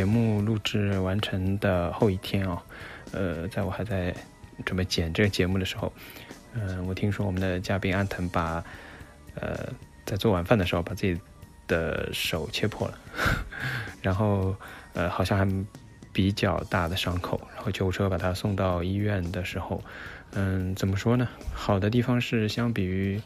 [0.00, 2.58] 节目录制完成的后一天哦，
[3.12, 4.14] 呃，在我还在
[4.64, 5.92] 准备剪这个节目的时候，
[6.54, 8.64] 嗯，我听说我们的嘉宾安藤把，
[9.34, 9.68] 呃，
[10.06, 11.20] 在做晚饭的时候把自己
[11.68, 12.98] 的手切破了，
[14.00, 14.56] 然后
[14.94, 15.46] 呃，好像还
[16.14, 19.84] 比较大的伤口，然后救护车把他送到医院的时候，
[20.32, 21.28] 嗯，怎么说呢？
[21.52, 23.20] 好的地方是相比于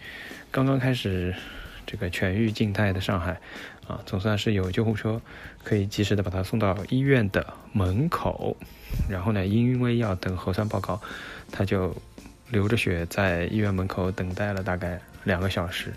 [0.50, 1.32] 刚刚开始
[1.86, 3.40] 这个痊愈静态的上海。
[3.86, 5.20] 啊，总算是有救护车
[5.62, 8.56] 可以及时的把他送到医院的门口，
[9.08, 11.00] 然后呢，因为要等核酸报告，
[11.52, 11.94] 他就
[12.50, 15.92] 流着血在医院门口等待了大概两个小时，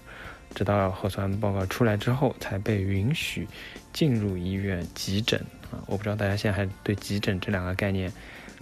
[0.54, 3.48] 直到核酸报告出来之后，才被允许
[3.94, 5.40] 进入医院急诊。
[5.72, 8.12] 啊，我不知道大家现在还对急诊这两个概念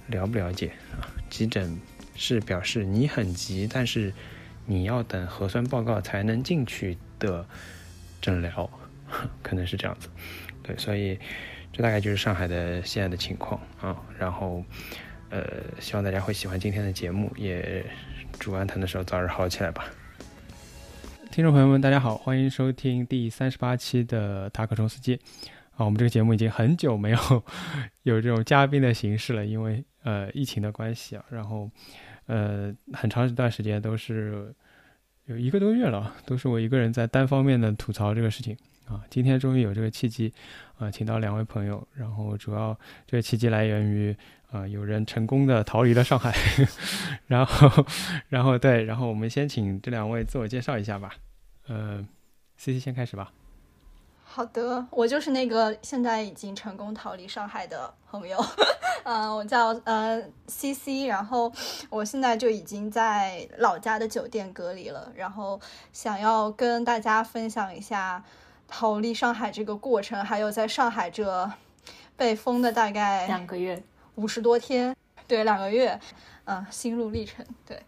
[0.07, 1.05] 了不了解啊？
[1.29, 1.79] 急诊
[2.15, 4.13] 是表示你很急，但是
[4.65, 7.45] 你要等核酸报告才能进去的
[8.21, 8.69] 诊疗。
[9.43, 10.09] 可能是这样子，
[10.63, 11.19] 对，所以
[11.71, 13.95] 这大概就是上海的现在的情况啊。
[14.17, 14.63] 然后，
[15.29, 17.85] 呃，希望大家会喜欢今天的节目，也
[18.39, 19.85] 祝安藤的时候早日好起来吧。
[21.31, 25.19] 听众朋友们，大家好，欢迎收听第三十八期的塔可冲司机
[25.75, 25.83] 啊。
[25.83, 27.43] 我们这个节目已经很久没有
[28.03, 31.25] 有这种嘉宾的形式了，因为呃疫情的关系啊。
[31.29, 31.69] 然后
[32.27, 34.55] 呃很长一段时间都是
[35.25, 38.55] 有一个多月了，都是我一个人在单方面的吐槽这个事情。
[38.87, 40.31] 啊，今天终于有这个契机，
[40.77, 44.15] 啊，请到两位朋友，然后主要这个契机来源于
[44.51, 46.31] 啊，有人成功的逃离了上海，
[47.25, 47.85] 然后，
[48.29, 51.15] 然后对，然后我们先请这两位自我介绍一下吧，
[51.67, 52.05] 呃
[52.57, 53.31] ，C C 先开始吧。
[54.23, 58.37] 好的，我就是那个现在已经成功逃离上海的朋友，
[59.03, 61.51] 呃，我叫呃 C C，然后
[61.89, 65.59] 我现在就已经在老家的酒店隔离了，然后
[65.91, 68.23] 想要跟大家分享一下。
[68.67, 71.51] 逃离上海这个过程，还有在上海这
[72.17, 73.81] 被封的大概两个月，
[74.15, 74.95] 五十多天，
[75.27, 75.99] 对，两个月，
[76.45, 77.81] 嗯，心路历程，对。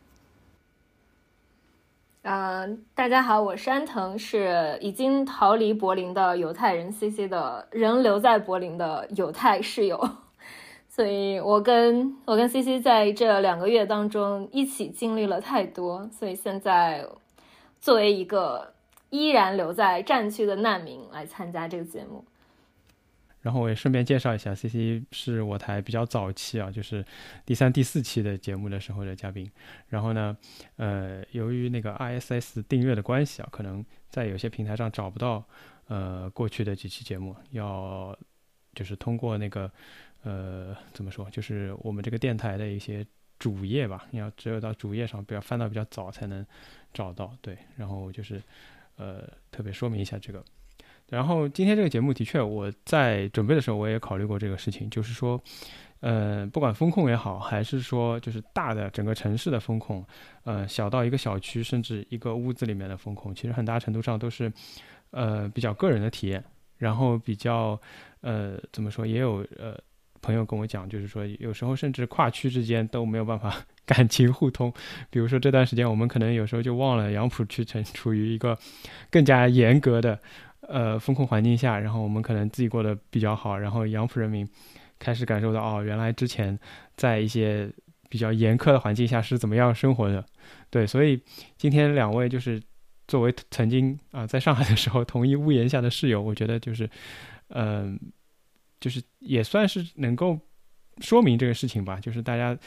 [2.21, 10.09] 嗯，大家好，我是安藤，是已经逃离柏林的犹太人 C C 的仍留在柏林的犹太室友，
[10.87, 17.05] 所以我跟我跟 C C 在这两个月当中一起经历了太多，所以现在
[17.81, 18.73] 作为一个。
[19.09, 22.25] 依然留在战区的难民来参加这个节目，
[23.41, 27.05] 然后我也顺便介绍一下，C C 是我台比较早期啊，就是
[27.45, 29.49] 第三、第四期的节目的时候的嘉宾。
[29.87, 30.35] 然后呢，
[30.75, 35.41] 呃，由于那个 I S S 订阅的关系啊，可能在有些平台上找不到
[35.87, 38.17] 呃过去的几期节目，要
[38.73, 39.71] 就是通过那个
[40.23, 43.05] 呃怎么说，就是我们这个电台的一些
[43.39, 46.45] 主页吧，要只有到主页上，比较翻到比较早才能
[46.93, 47.33] 找到。
[47.41, 48.41] 对，然后就是。
[48.97, 50.43] 呃，特别说明一下这个。
[51.09, 55.41] 然后今天这个节目的确，我在准备的时候我也考虑过这个事情，就是说，
[56.01, 60.05] 呃，不管风控也好，还是说就是大的整个城市的风控，
[60.43, 64.51] 呃，小到一个小区甚至一个屋子里面的风控，其实很大程度上都是
[65.11, 66.43] 呃比较个人的体验，
[66.77, 67.79] 然后比较
[68.19, 69.79] 呃怎么说，也有呃
[70.21, 73.65] 朋友跟我讲，就是说有时候甚至跨区之间都没有办法。
[73.87, 74.71] 感情互通，
[75.09, 78.55] 比如说这段时间，我们可能有时候就忘了杨浦区曾处于一个
[79.09, 80.19] 更加严格的
[80.61, 84.47] 呃风控环境下，然后我们可能自己过得比较好，然后杨浦人民
[84.99, 86.59] 开始感受到哦，原来之前
[86.97, 87.71] 在一些
[88.09, 90.23] 比较严苛的环境下是怎么样生活的。
[90.69, 91.21] 对，所以
[91.57, 92.61] 今天两位就是
[93.07, 96.89] 作为曾经啊在上海的时候同一屋檐下的室友，我觉得就是
[97.49, 97.97] 嗯，
[98.81, 100.37] 就是也算是能够
[100.99, 102.57] 说明这个事情吧，就是大家。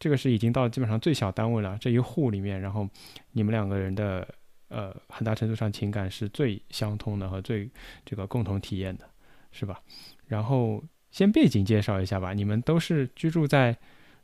[0.00, 2.88] 这个是已经到基本上最小单位了，这一户里面，然后
[3.32, 4.26] 你们两个人的
[4.68, 7.70] 呃很大程度上情感是最相通的和最
[8.04, 9.08] 这个共同体验的，
[9.52, 9.80] 是吧？
[10.26, 13.76] 然后先背景介绍一下吧，你们都是居住在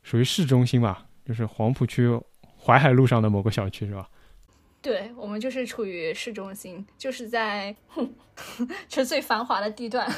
[0.03, 2.09] 属于市中心吧，就是黄浦区
[2.59, 4.09] 淮海路上的某个小区，是吧？
[4.81, 7.77] 对，我们就是处于市中心，就是在
[8.89, 10.11] 这最繁华的地段。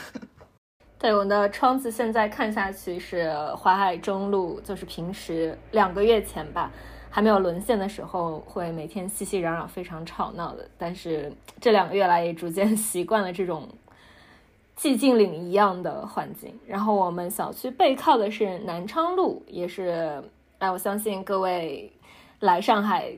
[0.99, 6.73] 对，我的窗子现在看下去是淮海中路，就是平时两个月前吧，
[7.09, 10.69] 还没有沦陷的时候，会每天熙熙攘攘、非常吵闹的。
[10.77, 13.69] 但是这两个月来，也逐渐 习惯了这种
[14.77, 16.53] 寂静岭一样的环境。
[16.67, 20.21] 然后我们小区背靠的是南昌路，也是，
[20.59, 21.93] 哎，我相信各位
[22.41, 23.12] 来上海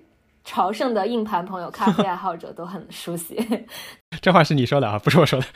[0.45, 3.67] 朝圣的硬盘朋友、咖啡爱好者都很熟悉。
[4.21, 5.47] 这话是你说的啊，不是我说的。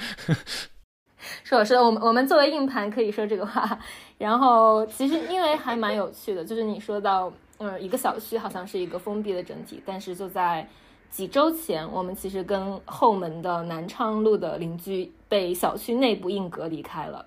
[1.45, 3.79] 是我说，我们我们作为硬盘可以说这个话。
[4.17, 10.67] 然后其实因为还蛮有趣的，就是你说到，嗯，一个小区好像是一个封闭的整体，但是就在
[11.11, 17.27] 几周前，我们其实跟后门的南昌路的邻居被小区内部硬隔离开了，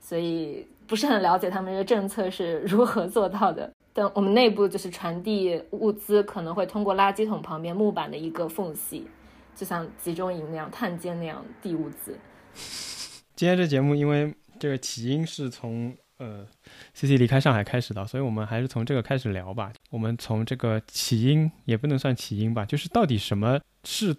[0.00, 3.70] 所以不是很了解他们这个政策是如何做到的。
[3.92, 9.06] 但我们内部就是传递物资，可能会通过垃圾桶旁边木板的一个缝隙，
[9.54, 12.16] 就像集中营那样探监那样递物资。
[13.38, 15.96] 今天这节目因为这个起因是从。
[16.18, 16.44] 呃
[16.94, 19.72] ，C C 离开上海开始的，所以我们还是从这个开始聊吧。
[19.88, 24.12] 我们从这个起因也不能算起因吧，就是到底什么是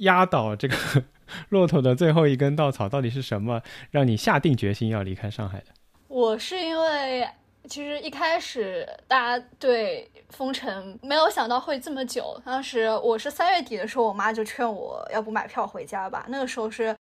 [0.00, 0.76] 压倒这个
[1.48, 2.86] 骆驼的最后一根稻草？
[2.86, 5.68] 到底是什么让你下定决心要离开上海的？
[6.08, 7.26] 我是因为
[7.66, 12.38] 其实一开始大家对封城没有想到会这么久。
[12.44, 16.26] 当时我是三月底的时候，我妈就劝我要不买票回家吧。
[16.28, 16.94] 那个时候是。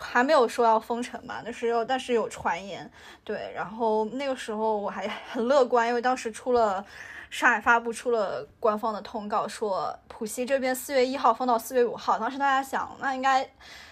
[0.00, 2.88] 还没有说要封城嘛，那时候但是有传言，
[3.24, 6.84] 对，然后那个时候我还很乐观，因为当时出了
[7.30, 13.46] 上海发布出了官方的通告，说浦西这边四月一号封到四月五号，当时大家想那应该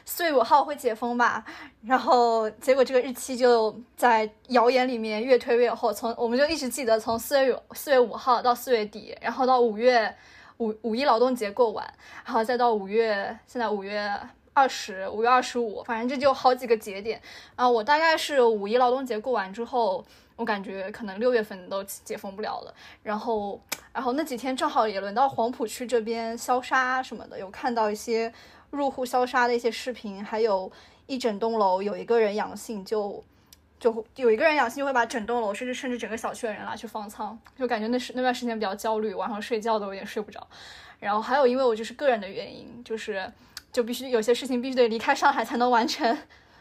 [0.04, 1.44] 四月五号会解封吧，
[1.82, 10.16] 然后结果这个日期就在谣言里面越推越后，从我们就一直记得从四月四月五号到四月底，然后到五月
[10.58, 11.84] 五五一劳动节过完，
[12.24, 14.08] 然后再到五月，现在五月。
[14.56, 17.20] 二十五月二十五，反正这就好几个节点
[17.56, 17.68] 啊。
[17.68, 20.02] 我大概是五一劳动节过完之后，
[20.34, 22.74] 我感觉可能六月份都解封不了了。
[23.02, 23.60] 然后，
[23.92, 28.32] 然后那几天正好也轮到黄浦区这边消杀什么的，有看到一些
[28.70, 30.72] 入户消杀的一些视频，还有
[31.06, 33.22] 一整栋楼有一个人阳性，就
[33.78, 40.48] 就有一个人阳性就会把整栋楼甚至甚至整个小区的人拉去方舱，就感觉那时那段时间比较焦虑，晚上睡觉都有点睡不着。
[40.98, 43.30] 然后还有因为我就是个人的原因，就是。
[43.76, 46.16] 就必须有些事情必须得离开上海才能完成，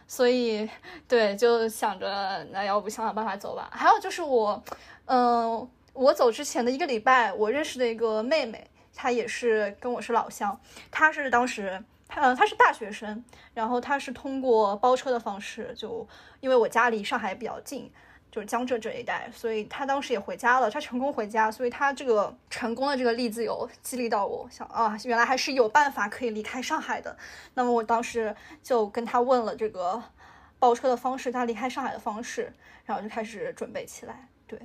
[0.05, 0.69] 所以
[1.07, 3.69] 对，就想着那要不想想办法走吧。
[3.71, 4.61] 还有就是我，
[5.05, 10.59] 嗯，我走之前的一个礼拜，我认识的一个妹妹，她也是跟我是老乡，
[10.91, 13.23] 她是当时，呃，她是大学生，
[13.53, 16.05] 然后她是通过包车的方式，就
[16.41, 17.89] 因为我家离上海比较近。
[18.35, 27.15] 就是江浙这一带，所以他当时也回家了，他成功回家，所以他这个成功的这个例子有激励到我，想啊，原来还是有办法可以离开上海的。
[27.53, 30.03] 那么我当时就跟他问了这个
[30.59, 32.51] 包车的方式，他离开上海的方式，
[32.83, 34.27] 然后就开始准备起来。
[34.45, 34.59] 对，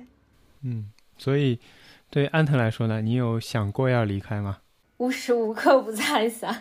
[0.63, 1.57] 嗯，所以
[2.09, 4.57] 对安藤来说呢，你有想过要离开吗？
[4.97, 6.53] 无时无刻不在想。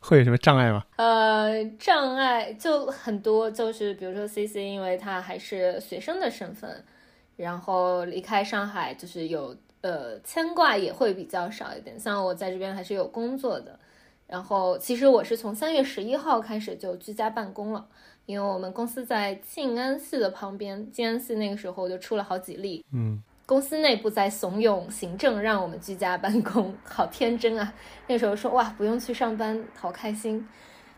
[0.00, 0.82] 会有什么障碍吗？
[0.96, 6.82] 呃，障碍就很多，就是比如说 C C，因为他还是学生的身份，
[7.36, 12.00] 然后离开上海，就是有呃牵挂也会比较少一点。
[12.00, 13.78] 像我在这边还是有工作的，
[14.26, 17.86] 然后其实我是从三月十一号开始就居家办公了，
[18.26, 23.22] 因为我们公司在静安寺的旁边，静安寺那个时候就出了好几例，嗯。
[23.50, 27.74] 公司内部在怂恿行政让我们居家办公，好天真啊！
[28.06, 30.48] 那时候说哇，不用去上班，好开心。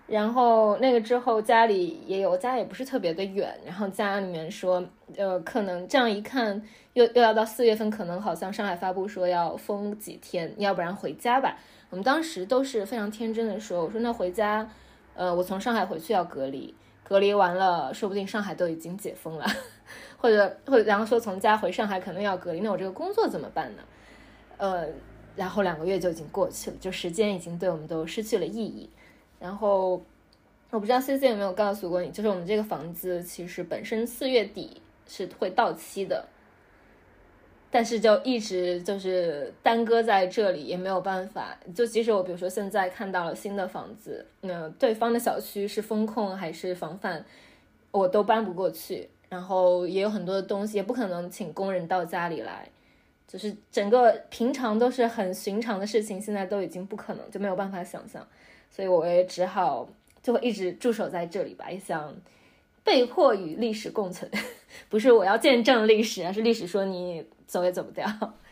[0.06, 3.58] 然后那个之后家里也有，家也不是特别的远。
[3.64, 4.84] 然后家里面说，
[5.16, 11.56] 呃，可能这样一看，又又要到四月份，可能好像上海发布说要封几天，要不然回家吧。
[11.88, 14.68] 我们当时都是非常天真的说，我说那回家，
[15.14, 19.46] 呃，我从上海回去要隔离，隔离完了，说不定上海都已经解封了。
[20.22, 23.82] 或者或者，然后说从家回上海可能要隔离，那我这个工作怎么办呢？
[24.56, 24.86] 呃，
[25.34, 28.88] 然后两个月就已经过去了，就时间已经对我们都失去了意义。
[29.40, 30.00] 然后
[30.70, 36.24] 我不知道 C C 有没有告诉过你，就是我们这个房子其实本身四月底是会到期的，
[37.68, 41.58] 但是就一直就是耽搁在这里，也没有办法。
[41.74, 47.24] 就即使我比如说现在看到了新的房子，那对方的小区是风控还是防范，
[47.90, 49.10] 我都搬不过去。
[49.32, 52.68] 然后也有很多的东西，也不可能请工人到家里来，
[53.26, 58.22] 就是整个平常都是很寻常的事情，现在都已经不可能，就没有办法想象，
[58.70, 59.88] 所以我也只好
[60.22, 62.14] 就会一直驻守在这里吧，也想
[62.84, 64.30] 被迫与历史共存，
[64.90, 68.06] 不是我要见证历史，而是历史说你走也走不掉。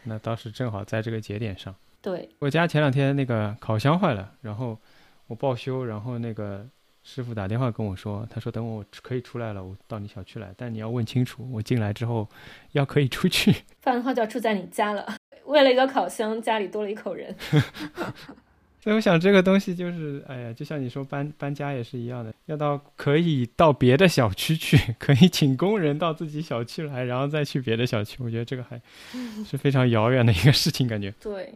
[0.04, 1.74] 那倒是正好在这个节点上。
[2.00, 4.78] 对我家前两天那个烤箱坏了，然后
[5.26, 6.66] 我报修，然后那个。
[7.12, 12.28] 师傅打电话跟我说，他说等我可以出来了，我到你小区来，但你要问清楚，我进来之后
[12.70, 13.50] 要可以出去，
[13.82, 15.16] 不然的话就要住在你家了。
[15.46, 17.34] 为了一个烤箱，家里多了一口人。
[18.80, 28.22] 所以我想这个东西就是，哎呀，就像你说搬搬家也是一样的，要到可以到别的小区去， 可以请工人到自己小区来，然后再去别的小区。
[28.22, 28.80] 我觉得这个还
[29.44, 31.12] 是非常遥远的一个事情，感觉。
[31.20, 31.52] 对，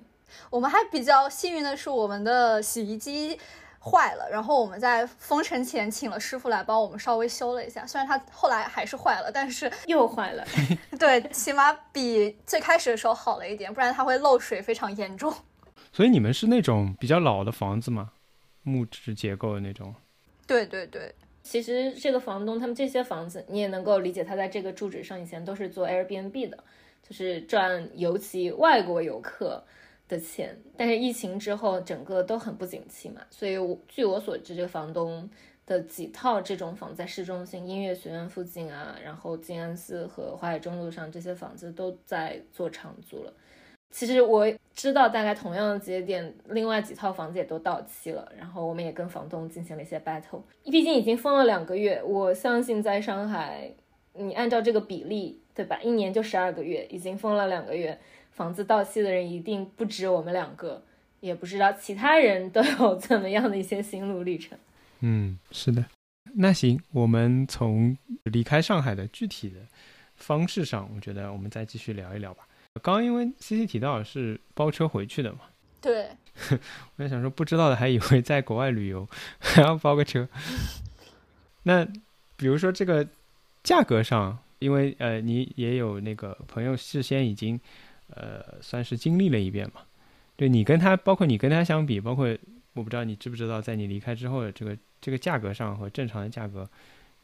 [0.51, 3.39] 我们还比较幸运的是，我们的洗衣机。
[3.85, 10.45] 坏了，然后我们在封城前请了师傅来帮我们稍微修了一下，虽然它后来还是坏了，但是 又坏了。
[10.99, 15.33] 对，起码比最开始的时候好了一点，不然它会漏水非常严重。
[15.93, 18.13] 所以你们是那种比较老的房子吗？
[18.63, 19.95] 木质结构的那种？
[20.47, 21.15] 对对对。
[21.43, 26.57] 其实这个房东他们这些房子，你也能够理解，他在这个住址上以前都是做 Airbnb 的，
[27.07, 29.63] 就是赚尤其外国游客
[30.09, 30.59] 的钱。
[30.77, 35.29] 但是疫情之后，整个都很不景气嘛，所以我据我所知，这个房东
[35.67, 43.33] 的几套这种房在市中心音乐学院附近啊，然后静安寺和淮海中路上这些房子都在做长租了。
[43.91, 44.45] 其实我
[44.75, 48.29] 知道，大概同样的节点，另外几套房子也都到期了。
[48.37, 50.43] 然后我们也跟房东进行了一些 battle。
[50.65, 53.73] 毕竟已经封了两个月，我相信在上海，
[54.15, 55.79] 你按照这个比例，对吧？
[55.81, 57.97] 一年就十二个月，已经封了两个月，
[58.35, 60.83] 房子到期的人一定不止我们两个，
[61.21, 64.59] 也不知道其他人都有 怎么样的一些心路历程。
[65.01, 65.85] 嗯，是的。
[66.35, 69.57] 那行，我们从离开上海的具体的
[70.17, 72.47] 方式上，我觉得我们再继续聊一聊吧。
[72.83, 75.41] 刚因为 C C 提到是包车回去的嘛，
[75.81, 76.09] 对，
[76.51, 76.59] 我
[76.99, 80.29] 在想说不知道的还以为在国外旅游还要包个车。
[81.63, 81.85] 那
[82.37, 83.07] 比如说这个
[83.63, 87.61] 价格上，因为呃你也有那个朋友事先已经
[88.15, 89.83] 呃算是经历了一遍嘛，
[90.37, 92.27] 对你跟他包括你跟他相比，包括
[92.75, 96.69] 我不知道你知不知道在你离开之后的这个这个价格上和正常的价格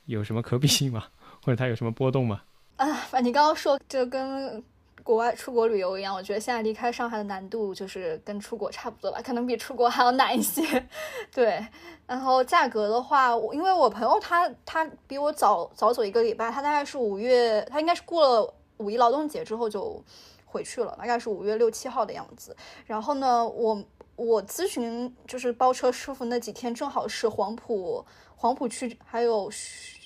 [0.07, 1.05] 有什么可比性吗？
[1.45, 2.43] 或者它有什么波动吗？
[2.77, 4.63] 啊，反正你刚刚说这跟。
[5.03, 10.63] 国外出国旅游一样，我觉得现在离开上海的难度就是跟出国差不多吧，可能比出国还要难一些。
[11.35, 11.67] 对，
[12.07, 20.05] 然后价格的话，我因为我朋友他他比我早早走一个礼拜，他大概是五月，他应该是过了五一劳动节之后就
[20.51, 22.57] 回去了，大概是五月六七号的样子。
[22.87, 23.85] 然后呢，我
[24.17, 28.05] 我咨询就是包车师傅那几天，正好是黄埔
[28.35, 29.51] 黄埔区还有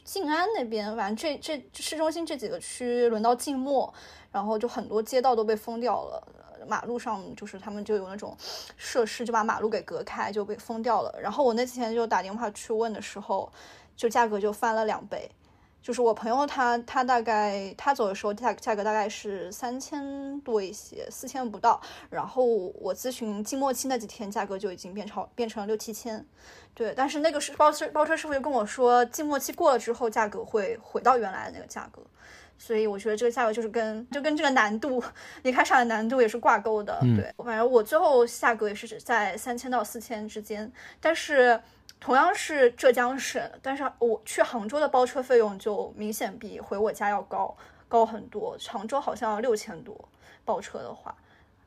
[0.04, 3.92] 静安那边，反正这这市中心这几个区轮到静默。
[4.30, 6.20] 然后就很多街道都被封掉了，
[6.66, 8.36] 马路上就是他们就有那种
[8.76, 11.20] 设施，就把马路给隔开，就被封掉了。
[11.22, 13.48] 然后我那几天就打电话去问的时候，
[13.96, 15.30] 就价格就翻了两倍。
[15.85, 21.79] 就是我朋友他他大概他走的时候价价格大概是三千多一些，四千不到。
[22.09, 26.25] 然后我咨询静默期那几天价格就已经变超变成了六七千。
[26.73, 32.00] 对，但是那个是包车包车师傅就跟我说，静默期过了之后价格会回到原来的那个价格。
[32.57, 35.05] 所以我觉得这个价格就是跟就跟这个难度
[35.43, 41.61] 离开上海难度也是挂钩的，对，反正我最后价格也是在三千到四千之间，但是
[42.04, 47.56] 同样是浙江省，但是我去杭州的包车费用就明显比回我家要高
[47.88, 49.96] 高很多，杭州好像要六千多
[50.44, 51.16] 包车的话，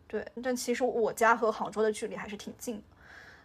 [0.07, 2.83] 对，但其实我家和杭州的距离还是挺近的，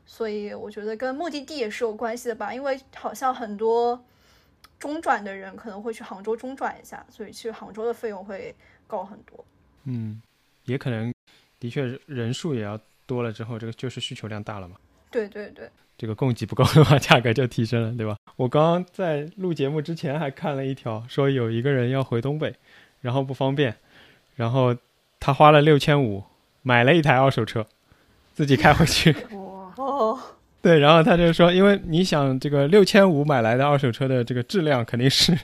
[0.05, 3.99] 所以我觉得跟目的地也是有关系的吧，因为好像很多。
[4.79, 8.53] 中转的人可能会去杭州中转一下，所以去杭州的费用会
[8.89, 9.45] 高很多。
[9.85, 10.21] 嗯，
[10.65, 11.15] 也可能，
[11.61, 14.77] 的确人数也要多了之后，这个就是需求量大了嘛。
[15.09, 15.71] 对对对，
[16.03, 18.17] 这个供给不够的话，价格就提升了，对吧？
[18.35, 22.53] 我刚刚在录节目之前还看了一条，说有一个人要回东北，
[23.03, 23.77] 然后不方便，
[24.35, 24.75] 然后
[25.21, 26.25] 他花了六千五
[26.63, 27.65] 买了一台二手车，
[28.35, 29.15] 自己开回去。
[29.31, 30.19] 哇哦。
[30.61, 35.39] 对，然后他就说，因为你想这个六千五买来的二手车的这个质量肯定是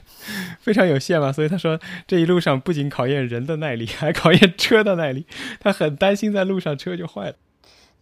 [0.59, 5.25] 非常有限嘛，所以他说这一路上不仅考验人的耐力，还考验车的耐力，
[5.61, 7.35] 他很担心在路上车就坏了。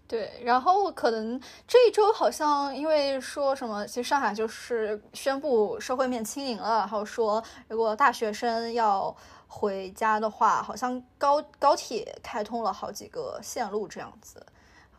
[0.07, 9.15] 对，然后可能这一周好像因为说什么，其实上海就是宣布社会面清零了，还有说如果大学生要
[9.47, 14.45] 回家的话，好像高高铁开通了好几个线路这样子。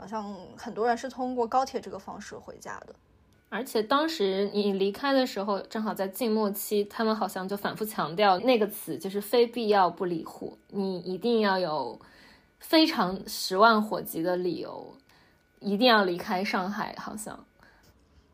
[0.00, 2.94] 好像很多人是通过高铁这个方式回家的，
[3.48, 11.98] 而且当时你离开的时候，正好在静默期，他们好像就反复强调那个词，就是非必要不离沪，你一定要有
[12.60, 14.96] 非常十万火急的理由，
[15.60, 16.94] 一定要离开上海。
[16.98, 17.44] 好像，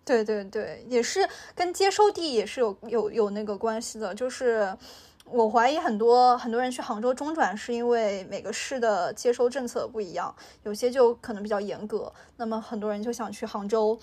[0.04, 4.76] 对对对，也是跟接收地也是有有有那个关系的，就是。
[5.26, 10.32] 我怀疑很多很多人去杭州中转，是因为每个市的接收政策不一样，
[10.64, 12.12] 有些就可能比较严格。
[12.36, 13.98] 那么很多人就想去杭州，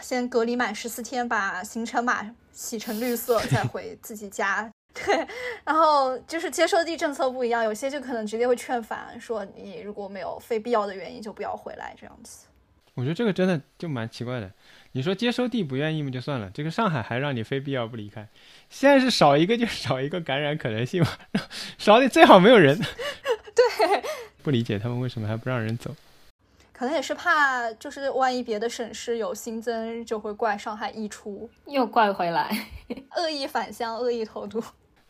[0.00, 4.72] 先隔离满十四天，把行程码洗成绿色，再回自己家。
[5.04, 5.26] 对，
[5.64, 12.46] 然后就是接收地政策不一样，有些就可能直接会劝返，说你如果没有非必要的原因，就不要回来这样子。
[12.94, 14.48] 我觉得这个真的就蛮奇怪的。
[14.92, 16.48] 你说接收地不愿意嘛，就算了。
[16.54, 18.28] 这个上海还让你非必要不离开，
[18.70, 21.08] 现在是少一个就少一个感染可能性嘛，
[21.76, 22.78] 少点最好没有人。
[23.52, 24.02] 对，
[24.44, 25.90] 不理解他们为什么还不让人走，
[26.72, 32.68] 可能也是怕，就是万一别的省市有新增，就会怪上海溢出，又怪回来，
[33.16, 34.62] 恶意返乡，恶意投毒。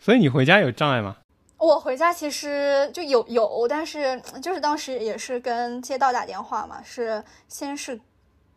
[0.04, 1.16] 所以你回家有障碍吗？
[1.56, 7.98] 我回家其实就有有，但是就是当时也是跟街道打电话嘛，是先是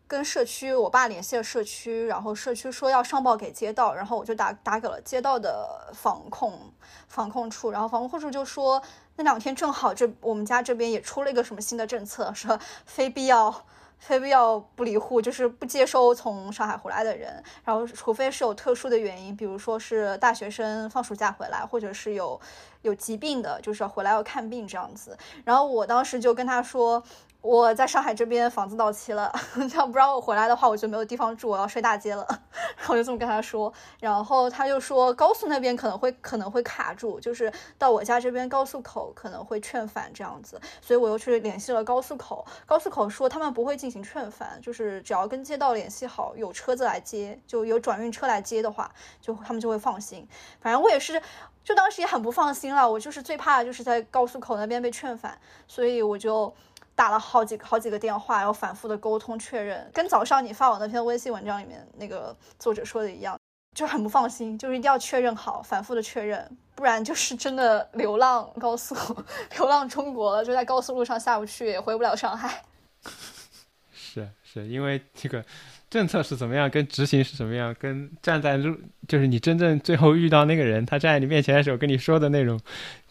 [0.08, 6.60] 跟社区，我爸联系了社区，然后社区说要上报给街道，然后我就打打给了街道的防控
[7.08, 8.84] 防控处，然后防控处就说
[9.16, 13.64] 那两天正好这我们家这边也出了一个什么新的政策，说非必要。
[14.00, 22.40] 非必要不离户，就是不接收从上海回来的人，然后除非是有特殊的原因，比如说是大学生放暑假回来，或者是有
[22.82, 25.18] 有疾病的，就是回来要看病这样子。
[25.44, 27.04] 然后我当时就跟他说。
[27.42, 29.32] 我在上海这边房子到期了，
[29.72, 32.26] 他不让我回来的话，我就没有地方住，我要睡大街了。
[32.76, 48.92] 然后我就这么跟他说，然后他就说高速那边可能会可能会卡住，就是到我家这边高速口可能会劝返这样子，所以我又去联系了高速口，高速口说他们不会进行劝返，就是只要跟街道联系好，有车子来接，就有转运车来接的话，
[49.22, 50.28] 就他们就会放心。
[50.60, 51.22] 反正我也是，
[51.64, 56.54] 就当时也很不放心了，我就是最怕就是在高速口那边被劝返，所以我就。
[56.98, 63.38] 打了好几好几个电话，然后反复的沟通确认，跟早上你发我那篇微信文章里面那个作者说的一样，
[63.76, 68.96] 就很不放心，就是一定要确认好，反复的确认，不然就是真的流浪高速，
[69.56, 72.64] 流浪中国了，就在高速路上下不去，也回不了上海。
[73.94, 75.46] 是是，因为这个
[75.92, 78.76] 政策是怎么样，跟执行是怎么样，跟站在路，
[79.08, 82.60] 就是你真正最后遇到那个人，他站在你面前的时候跟你说的内容，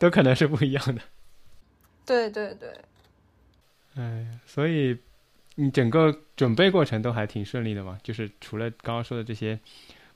[0.01, 1.01] 都可能是不一样的。
[2.05, 2.77] 对对对。
[3.99, 4.99] 哎，所以
[5.55, 7.99] 你整个准备过程都还挺顺利的嘛？
[8.03, 9.59] 就是除了刚刚说的这些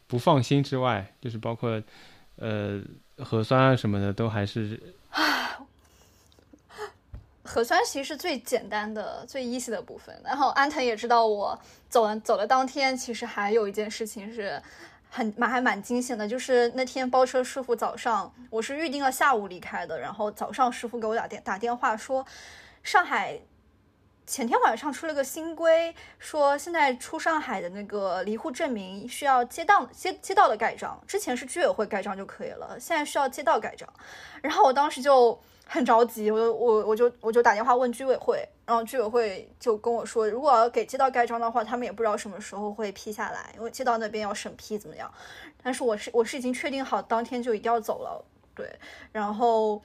[0.06, 1.82] 不放心之外，就是包括
[2.36, 2.82] 呃
[3.16, 4.78] 核酸啊什么的，都还是。
[7.42, 10.14] 核酸其实是最简单的、最 easy 的部分。
[10.22, 14.62] 然后安藤也知道，我走了走的当天，其实还有一件事情是
[15.08, 22.26] 很蛮还蛮惊险的，就是那天包车师傅早上，我是预定了下午离开的，然后早上师傅给我打电打电话说，
[22.84, 23.40] 上海。
[24.30, 33.92] 前天晚上出了个新规，说现在出上海的那个离户证明需要街道街街道的盖章，之前是居委会盖章就可以了，现在需要街道盖章。
[34.40, 45.12] 然后我当时就很着急，我我我就我就打电话问居委会，然后居委会就跟我说，如果要给街道盖章的话，他们也不知道什么时候会批下来，因为街道那边要审批怎么样。
[45.60, 48.78] 但是我是我是已经确定好当天就一定要走了，对，
[49.10, 49.82] 然后。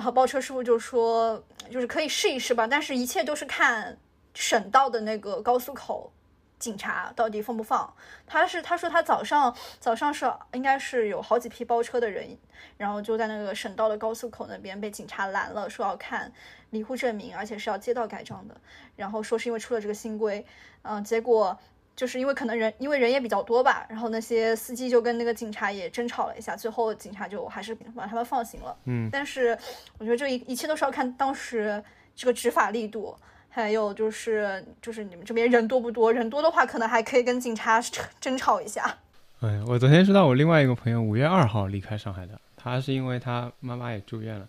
[0.00, 3.98] 然后包车师傅就说，就是可以试一试吧，但是一切都是看
[4.32, 6.10] 省道的那个高速口
[6.58, 7.94] 警察到底放不放。
[8.26, 12.34] 他是他说他早上早上是应该是有好几批包车的人，
[12.78, 16.32] 然后就在那个省道的高速口那边被警察拦了，说要看
[16.70, 18.58] 离户证明，而且是要街道盖章的。
[18.96, 20.46] 然后说是因为出了这个新规，
[20.80, 21.60] 嗯，结果。
[21.96, 28.76] 就是因为可能人，因为人也比较多吧，然后那些司机就跟那个警察也争吵了一下，最后警察就还是把他们放行了。
[28.84, 29.56] 嗯，但是
[29.98, 31.82] 我觉得这一一切都是要看当时
[32.16, 33.14] 这个执法力度，
[33.50, 37.82] 还有就是就是你们这边人多不多，人多的话可能还可以跟警察
[38.18, 38.98] 争吵一下。
[39.40, 44.48] 哎，我昨天知道我另外一个朋友五月二号离开上海的，他是因为他妈妈也住院了，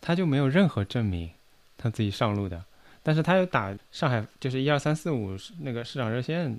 [0.00, 1.30] 他就没有任何证明，
[1.78, 2.64] 他自己上路的，
[3.02, 6.58] 但是他又打上海就是一二三四五那个市长热线。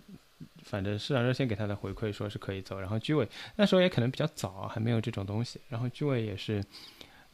[0.63, 3.27] 反正市长热线给他的回馈说是可以走，然后居委
[3.57, 5.59] 那时候也可能比较早，还没有这种东西。
[5.69, 6.63] 然后居委也是，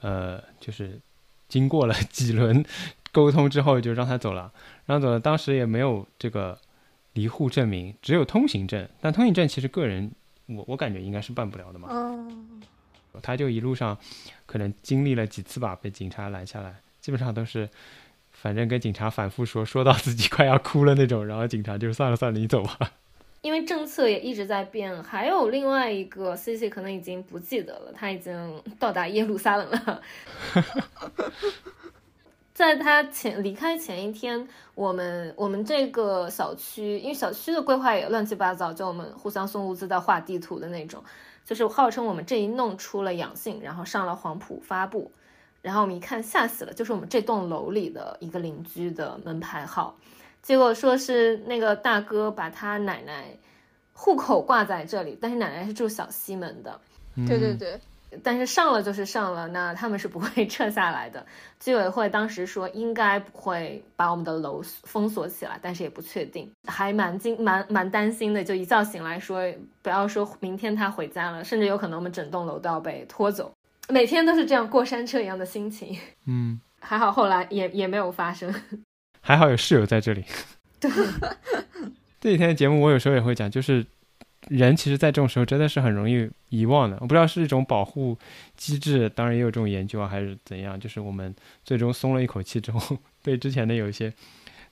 [0.02, 1.00] 呃，就是
[1.48, 2.64] 经过了几轮
[3.12, 4.52] 沟通之后就让他走了，
[4.86, 5.20] 让走了。
[5.20, 6.58] 当时也没有这个
[7.14, 8.88] 离沪证明，只有通行证。
[9.00, 10.12] 但通行证其实个人
[10.48, 11.88] 我我感觉应该是办不了的嘛。
[11.92, 12.62] 嗯。
[13.22, 13.98] 他就一路上
[14.46, 17.70] 可能经历了几次吧，被警察拦下来，基本上都是。
[18.42, 22.78] 反正跟警察反复说，说到自己快要哭了那种，然后警察就算了算了，你走吧。
[23.42, 30.02] 因为政策也一直在变，还有另外一个 C C 可能已经不记得了，他已经到达耶路撒冷了。
[32.54, 41.02] 在他前离开前一天，我们我们这个小区，因为小区的规划也乱七八糟，就我们互相送物资、在画地图的那种，
[41.46, 45.10] 就是号称我们这一弄出了阳性，然后上了黄埔发布。
[45.62, 49.96] 然后我们一看，吓死了，就是我们这栋楼里的一个邻居的门牌号，
[50.42, 53.38] 结果说是那个大哥把他奶奶
[53.94, 56.80] 户口挂在这里，但是奶奶是住小西门的。
[57.28, 57.78] 对对对，
[58.24, 61.26] 但是上了就是上了，那他们是不会 撤下来的。
[61.60, 68.42] 居委会当时说应该不会把我们的楼封锁起来，但是也不确定，还蛮惊蛮蛮担心的。
[68.42, 69.44] 就一觉醒来说，
[69.82, 73.52] 不要说明天他回家了，甚至有可能我们整栋楼都要被拖走。
[73.90, 78.54] 每天都是这样过山车一样的心情，嗯，还好后来也也没有发生，
[79.22, 80.24] 还好有室友在这里。
[80.80, 80.90] 对，
[82.22, 83.86] 这几天的节目我有时候也会讲，就是
[84.48, 86.98] 人其实，在这种时候真的是很容易遗忘的。
[87.02, 88.18] 我不知道是一种保护
[88.56, 90.80] 机制，当然也有这种研究啊，还是怎样。
[90.80, 94.14] 就是我们最终松了一口气之后， 对之前的有一些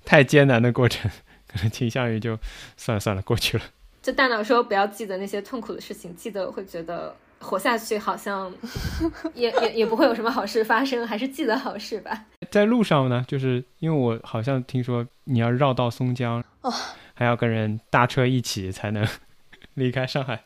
[0.06, 1.12] 太艰难的过程，
[1.48, 2.38] 可能倾向于就
[2.78, 3.64] 算了算了，过去了。
[4.02, 8.52] 就大脑说不要记得那些痛苦的事情，记得会觉得活下去好像
[9.34, 12.26] 也也也不会有什么好事发生，还是记得好事吧。
[12.50, 16.74] 在路上呢，就是因为我好像听说你要绕道松江，哦，
[17.14, 19.08] 还要跟人搭车一起才能
[19.76, 20.44] 离开上海。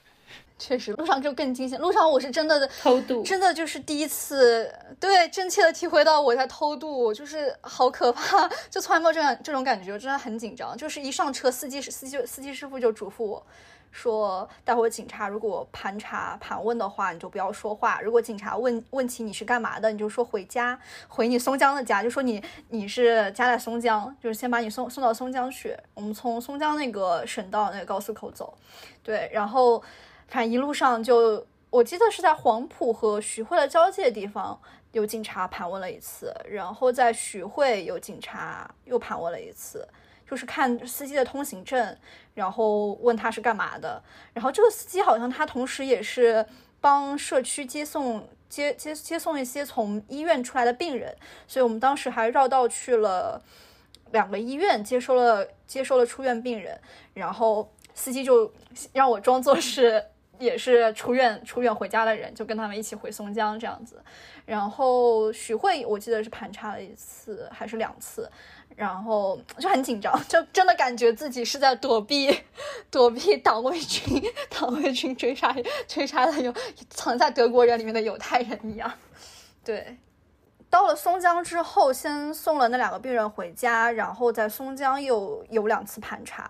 [0.60, 1.80] 确实，路上就更惊险。
[1.80, 10.78] 路上我是真的偷渡，真的就是第一次，对，真切的体会到我在偷渡，就是好可怕，就从来没有这样这种感觉，真的很紧张。
[10.78, 13.44] 就是一上车，司机司机司机师傅就嘱咐我
[13.92, 18.02] 说，待会警察如果盘查盘问的话，你就不要说话。
[18.02, 25.78] 如果警察问问起你是干嘛的，你就说回家，回你松江的家，就说你你是家在松江，就是先把你送送到松江去。
[25.94, 28.58] 我们从松江那个省道那个高速口走，
[29.04, 29.84] 对，然后。
[30.28, 34.58] 反正一路上就，我记得是在黄埔和徐汇的交界地方
[34.94, 39.86] 有警察盘问了一次，然后在徐汇有警察又盘问了一次，
[40.32, 41.98] 就是看司机的通行证，
[42.36, 44.02] 然后问他是干嘛的。
[44.34, 46.46] 然后这个司机好像他同时也是
[46.80, 51.14] 帮社区接送接接接送一些从医院出来的病人，
[51.46, 53.44] 所以我们当时还绕道去了
[54.12, 56.80] 两个医院，接收了接收了出院病人，
[57.14, 58.54] 然后司机就
[58.94, 60.02] 让我装作是。
[60.42, 64.04] 也是出院出院回家的人，就跟他们一起回松江这样子。
[64.46, 68.30] 然后徐汇我记得是盘查了一次还是两次，
[68.76, 72.36] 然后就很紧张， 就真的感觉自己是在躲避
[72.90, 75.56] 躲避党卫军党卫军追杀
[75.88, 76.54] 追杀的有
[76.90, 78.92] 藏在德国人里面的犹太人一样。
[79.64, 79.98] 对，
[80.72, 86.50] 到了松江之后，先送了那两个病人回家，然后在松江又有两次盘查。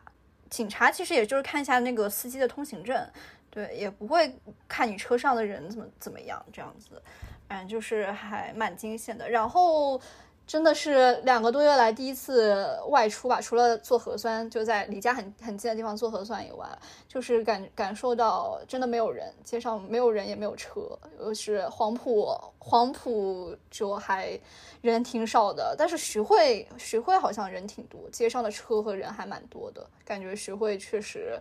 [0.49, 3.10] 警察其实也就是看一下那个司机的通行证。
[3.51, 4.33] 对，也不会
[4.65, 7.01] 看你车上的人怎么怎么样，这样子，
[7.49, 9.29] 反正就是还蛮惊险的。
[9.29, 9.99] 然后
[10.47, 16.65] 真的是两个多月来第一次外出吧，除了做核酸，就在离家很很近的地方做核酸以外，
[17.09, 24.39] 就是感感受到真的没有人，街上没有人也没有车，又是黄埔，黄埔就还
[24.81, 31.37] 人挺少的，但是徐汇徐汇好像人挺多，街上的车和人还蛮多的，感觉徐汇确实。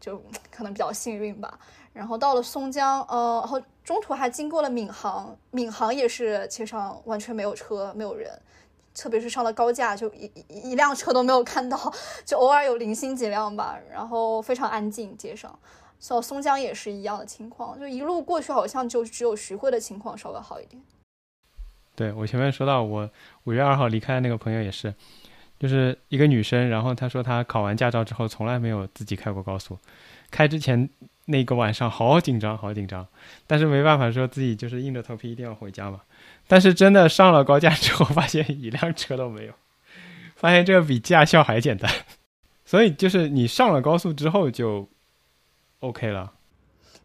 [0.00, 1.58] 就可能比较幸运吧，
[1.92, 8.30] 然后到了松江，呃，然后中途还经过了闵行，闵行也是街上完全没有车，没有人，
[8.94, 11.92] 特别是上了高架，就一一辆车都没有看到，
[12.24, 15.58] 就偶尔有零星几辆吧，然后非常安静街上。
[16.00, 20.80] 所以松江也是一样的情况，就一路过去好像就只有徐汇的情况稍微好一点。
[21.96, 23.10] 对我前面说到，我
[23.42, 24.94] 五月二号离开那个朋友也是。
[25.58, 29.78] 就是一个女生，然后她说她考完驾照之后从来没有自己开过高速，
[30.30, 30.88] 开之前
[31.26, 33.06] 那个晚上好紧张，好紧张，
[33.46, 36.00] 但是没办法，说自己就是硬着头皮一定要回家嘛。
[36.46, 39.52] 但是真的上了高架之后，发现一辆车都没有，
[40.36, 41.90] 发现这个比驾校还简单。
[42.64, 44.88] 所以就是你上了高速之后就
[45.80, 46.32] OK 了。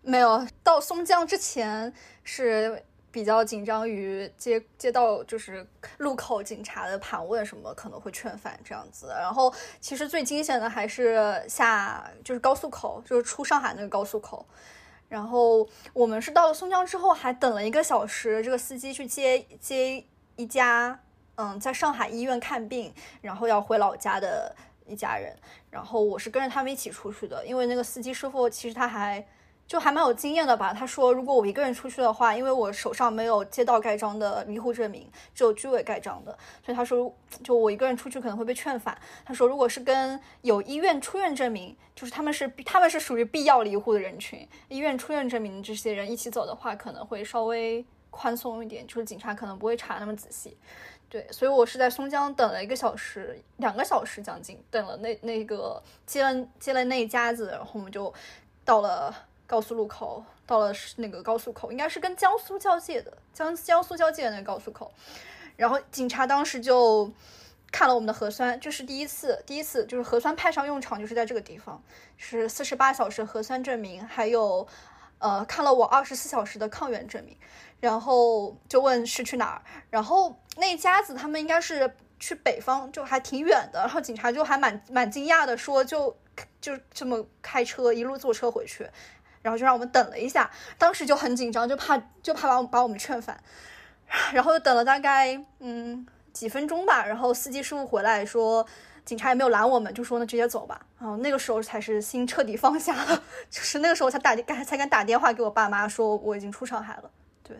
[0.02, 2.84] 没有到松江之前是。
[3.14, 5.64] 比较紧张于接接到就是
[6.00, 14.44] 路口警察的盘问什么可能会劝返这样子，然后其实最惊险的还是下就是高速口，就是出上海那个高速口，
[15.08, 20.04] 然后我们是到了松江之后还等了一个小时，这个司机去接接
[20.36, 21.00] 一家
[21.36, 24.56] 嗯在上海医院看病，然后要回老家的
[24.88, 25.38] 一家人，
[25.70, 29.24] 然后我是跟着他们一起出去的，因为那个司机师傅其实他还。
[29.66, 30.74] 就还蛮有经验的吧？
[30.74, 37.12] 他说，如果我一个人出去的话，因为我手上没有街道盖章的离沪证明，只有居委盖章的，所以他说，
[37.44, 38.96] 就我一个人出去可能会被劝返。
[39.26, 50.56] 他说，如果是跟有医院出院证明，就是他们是他们是属于必要离沪的人群，医院出院证明这些人一起走的话，可能会稍微宽松一点，就是警察可能不会查那么仔细。
[51.10, 58.14] 对，所以我是在松江等了一个小时，两个小时将近，等了那那个接了接了那一家子，然后我们就
[58.64, 59.16] 到了。
[59.54, 64.92] 高速路口到了那个高速口，应该是跟江苏交界的江江苏交界的那个高速口，
[65.56, 67.12] 然后警察当时就
[67.72, 71.80] 看了我们的核酸，这是第一次，第一次就是核酸派上用场，就是在这个地方，
[72.18, 74.68] 是四十八小时核酸证明，还有
[75.20, 77.38] 呃看了我二十四小时的抗原证明，
[77.80, 79.62] 然后就问是去哪儿，
[79.92, 86.18] 然后那家子他们应该是去北方，就还挺远的，然后警察就还蛮蛮惊讶的说，就
[86.60, 88.90] 就这么开车一路坐车回去。
[89.44, 93.40] 然后就让我们等了一下，当时就很紧张，就怕就怕把把我们劝返，
[94.34, 98.66] 然后等了大概嗯几分钟吧，然后司机师傅回来说，
[99.06, 100.84] 警察也没有拦我们，就说那直接走吧。
[100.98, 107.12] 然后那个时候才是心彻底放下了， 就是那个时候才打敢才敢打电话给我爸妈说我已经出上海了。
[107.44, 107.58] 对，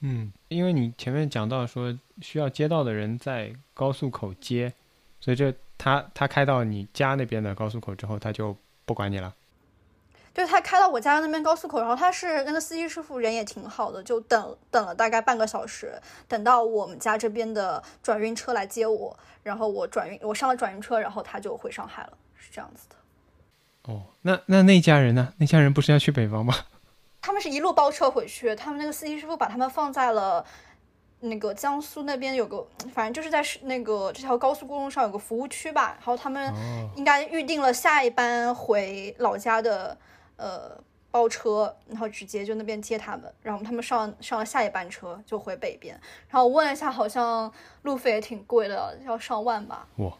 [0.00, 4.72] 嗯，因为你前面讲到说需要接到的人在高速口接，
[5.20, 9.34] 所以这他他开到你家那边的高速口之后，他就不管你了。
[10.36, 23.90] 就是他开到我家那边高速口，然后他是那个司机师傅人也挺好的，就等等了大概半个小时，等到我们家这边的转运车来接我，然后我转运我上了转运车，然后他就回上海了，是这样子的。
[23.90, 25.32] 哦，那那那家人呢？
[25.38, 26.54] 那家人不是要去北方吗？
[27.22, 30.44] 他们是一路包车回去，他们那个司机师傅把他们放在了
[31.20, 36.52] 那个江苏那边有个，反正就是在那个这条高速公路上有个服务区吧，然后他们
[36.94, 39.96] 应该预定了下一班回老家的。
[40.36, 40.78] 呃，
[41.10, 45.98] 包车，然后直接就那边接他们，然后他们上上了下一班车就回北边。
[46.28, 49.88] 然后我问了一下，好像路费也挺贵的，要上万吧。
[49.96, 50.12] 哇，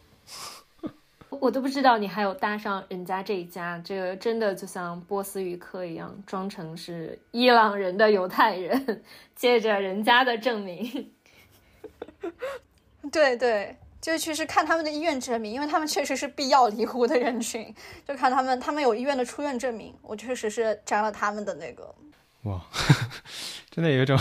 [1.29, 9.03] 我都不知道你还有搭上人家这一家，这个真的就像波斯语课一样，装成是伊朗人的犹太人，
[9.35, 11.13] 借着人家的证明。
[13.11, 13.77] 对 对。
[14.07, 17.75] 就去是看他们的医院证明，因为他们确实是必要离沪的人群，
[18.07, 21.93] 就看他们，他们有医院的出院证明，我确实是沾了他们的那个。
[22.43, 22.65] 哇，
[23.69, 24.17] 真的有一种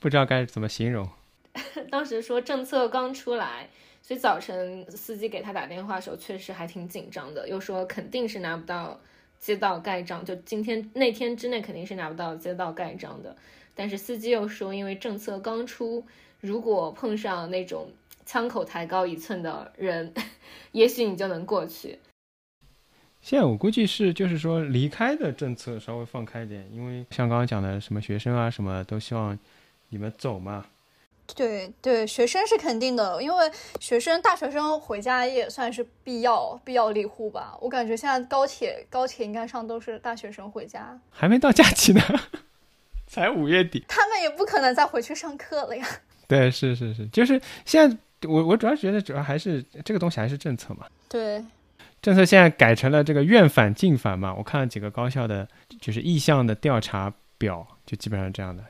[0.00, 1.06] 不知道该怎么形容。
[1.92, 3.68] 当时说政策刚出来，
[4.00, 8.98] 所以早晨司机给他打电话的时候，确实还挺紧张的，又说肯定是拿不到
[9.46, 13.36] 街道盖章，就今天那天之内肯定是拿不到街道盖章的。
[13.76, 16.04] 但是司机又说，因为政策刚出，
[16.40, 17.88] 如果碰上那种。
[18.28, 20.12] 枪口抬高一寸的人，
[20.72, 21.96] 也许你就能过去。
[23.20, 29.38] 现在我估计是，就是说离开的政策稍微放开一点，因为像刚刚讲的什么学生啊，什么都希望
[29.90, 30.66] 你们走嘛。
[31.34, 37.56] 对对，学生是肯定的，因为学生大学生回家也算是必要必要离户吧。
[37.60, 42.00] 我感觉现在高铁高铁应该上都是大学生回家，还没到假期呢，
[43.06, 45.86] 才五月底，他们也不可能再回去上课了呀。
[46.28, 47.96] 对，是是是，就是现在。
[48.26, 50.86] 我我主要觉得主要还是这个东西还是政策嘛。
[51.06, 51.44] 对，
[52.00, 54.34] 政策现在改成了这个愿返尽返嘛。
[54.34, 55.46] 我看了几个高校的，
[55.80, 58.64] 就是意向的调查表，就基本上这样的，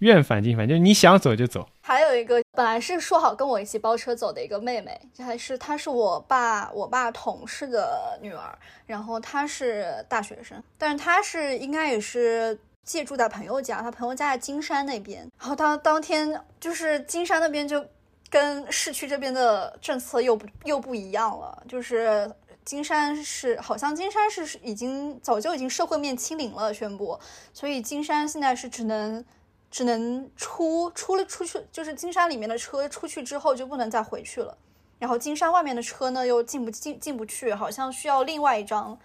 [0.00, 1.68] 愿返尽返，就是你想走就走。
[1.80, 17.84] 还有一个本来是说好跟我一起包车走的一个妹妹，还是她是我爸我爸同事的女儿，然后她是大学生，但是她是应该也是借住在朋友家，她朋友家在金山那边，然后当当天就是金山那边就。
[18.30, 22.30] 跟市区这边的政策又不又不一样了，就是
[22.62, 27.18] 金山是好像金山是已经早就已经社会面清零了宣布，
[27.54, 29.24] 所以金山现在是只能
[29.70, 34.56] 只能出出了出去，就是金山里面的车出去之后就不能再回去了，
[34.98, 38.98] 然后金山外面的车呢又进不进进不去，好像需要另外一张。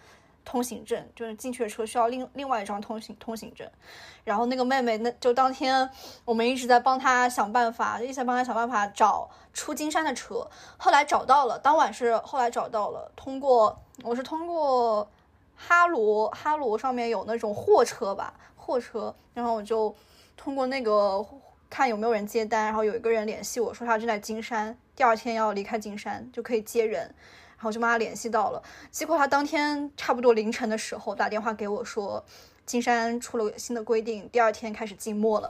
[0.45, 3.65] 通行证就是进去的车需要另另外一张通行通行证，
[4.25, 5.89] 然后那个妹妹那就当天
[6.25, 10.45] 我们一直在帮她想办法，一直在帮她想办法找出金山的车，
[10.75, 15.09] 后来找到了，当晚是后来找到了，通过我是通过
[15.55, 19.95] 哈罗哈罗上面有那种货车吧货车，然后我就
[20.35, 21.25] 通过那个
[21.69, 27.13] 看有没有人接单，然后有一个人联系我说他正在金山，第二天要离开金山就可以接人。
[27.55, 32.21] 然后就帮他联系到了，结果他当天差不多凌晨的时候打电话给我说，
[32.65, 35.49] 金山出了新的规定，第二天开始静默了，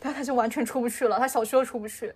[0.00, 2.14] 然 后他就完全出不去了，他小区都出不去。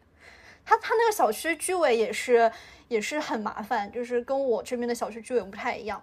[0.64, 2.50] 他他那个小区居委也是
[2.88, 6.03] 也是很麻烦，就是跟我这边的小区居委不太一样，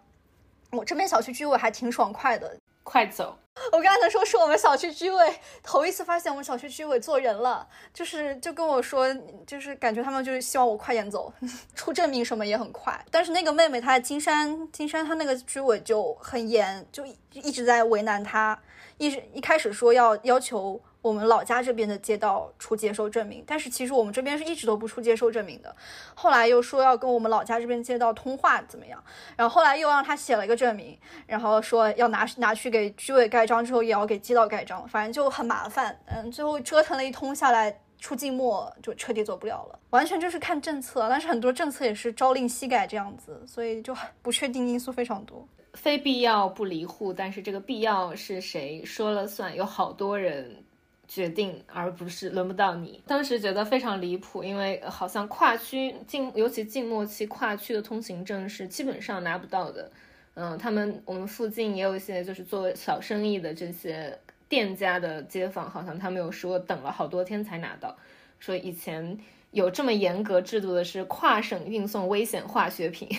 [0.72, 2.60] 我这边小区居委还挺爽快的。
[2.84, 3.38] 快走！
[3.72, 9.14] 我刚才说是我们小区居委头一次发现我们小区居委做人了，就是就跟我说，
[9.46, 11.32] 就是感觉他们就是希望我快点走，
[11.76, 13.04] 出证明什么也很快。
[13.12, 18.60] 但是那个妹妹她在金山，金山她那个居委就很严，就一直在为难她，
[18.98, 20.82] 一直一开始说要要求。
[21.02, 25.76] 我们老家这边的街道出接收证明，但是其实我们这边是一直都不出接收证明的。
[26.14, 29.04] 后来又说要跟我们老家这边街道通话怎么样？
[29.36, 36.00] 然后后来又让他写了一个证明，然后说要拿拿去给居委盖章之后也要给街道盖章，反正就很麻烦。
[36.06, 39.80] 嗯，最后折腾了一通下来，出静默就彻底走不了了。
[39.90, 45.48] 完全就是看政策，但是很多政策也是朝令夕改这样子，所以就不确定因素非常多。
[45.74, 49.56] 非必要不离户，但是这个必要是谁说了算？
[49.56, 50.64] 有好多人。
[51.14, 53.04] 决定，而不是轮不到你。
[53.06, 59.92] 当时觉得非常离谱，因为好像跨区静，尤其静默期跨区的通行证是基本上拿不到的。
[60.36, 67.94] 嗯，他们我们附近也有一些就是做小生意的这些店家的街坊，好像他们有说等了好多天才拿到，
[68.40, 69.20] 说以前
[69.52, 73.10] 有这么严格制度的是跨省运送危险化学品。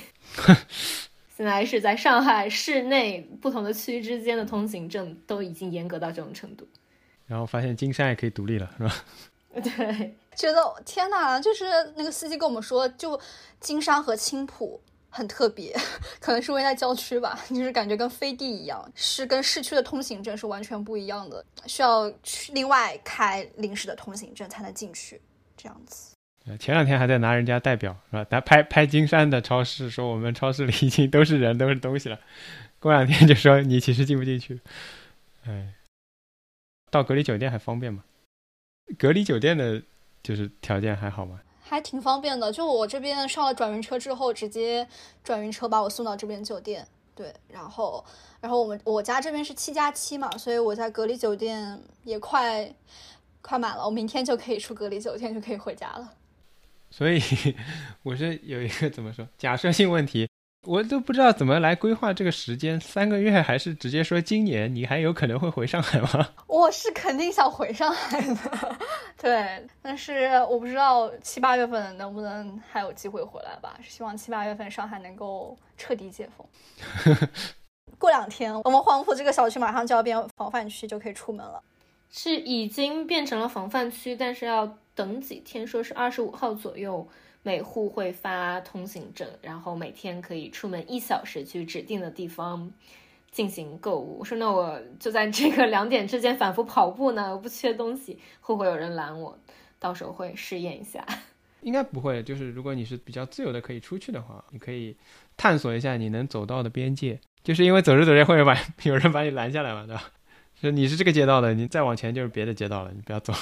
[1.37, 6.67] 现在是在上海市内不同的区之间的通行证都已经严格到这种程度。
[7.33, 8.95] 然后发现金山也可以独立了，是吧？
[9.65, 11.65] 对，觉得天哪，就是
[11.97, 13.19] 那个司机跟我们说，就
[13.59, 15.75] 金山和青浦很特别，
[16.21, 25.19] 可能是因为在郊区吧，就是感觉跟飞地一样，是跟市区的通行证是完全不一样的，需要去另外开临时的通行证才能进去，
[25.57, 26.15] 这样子。
[26.59, 28.27] 前两天还在拿人家代表是吧？
[28.29, 32.21] 他拍拍金山的超市，说我们超市里已经都是人，都是东西了。
[32.79, 34.61] 过两天就说你其实进不进去。
[35.47, 35.73] 哎，
[36.93, 38.05] 到隔离酒店还方便吗？
[38.99, 39.83] 隔离酒店的，
[40.23, 41.41] 就是条件还好吗？
[41.63, 44.87] 还挺方便的，就我这边上了转运车之后，直接
[45.25, 46.87] 转运车把我送到这边酒店。
[47.15, 48.05] 对，然后，
[48.43, 52.71] 然后我们我家这边是七加七嘛，所以我在隔离酒店也快
[53.41, 56.13] 快满了，我明天就可以出隔离酒店，就可以回家了。
[56.91, 57.19] 所以
[58.05, 60.29] 我是有一个怎么说假设性问题。
[60.65, 64.73] 我都不知道怎么来规划这个时间，三个月还是直接说今年？
[64.73, 66.29] 你还有可能会回上海吗？
[66.47, 68.77] 我是肯定想回上海的，
[69.21, 73.77] 对，但是我不知道七八月份能不能还有机会回来吧。
[73.83, 76.47] 希望七八月份上海能够彻底解封。
[77.99, 81.61] 过两天我们黄埔这个小区马上就要变防范区，就可以出门了。
[82.09, 87.09] 是已经变成了防范区，但是要等几天，说是二十五号左右。
[87.43, 92.73] 每户会发通行证，然后每天可以出门一小时去指定的地方
[93.31, 94.19] 进行购物。
[94.21, 99.37] 我说那我就在这个两点之间反复跑步呢，我不缺东西，会不会有人拦我？
[99.79, 101.05] 到时候会试验一下。
[101.63, 104.97] 应该不会，就是如果你是比较自由的可以出去的话，你可以
[105.37, 107.21] 探索一下你能走到的边界。
[107.43, 110.05] 就是因为走着走着会把 有人把你拦下来嘛，对吧？
[110.61, 113.33] 说你是这个街道的，你再往前就是别的街道了，你不要走。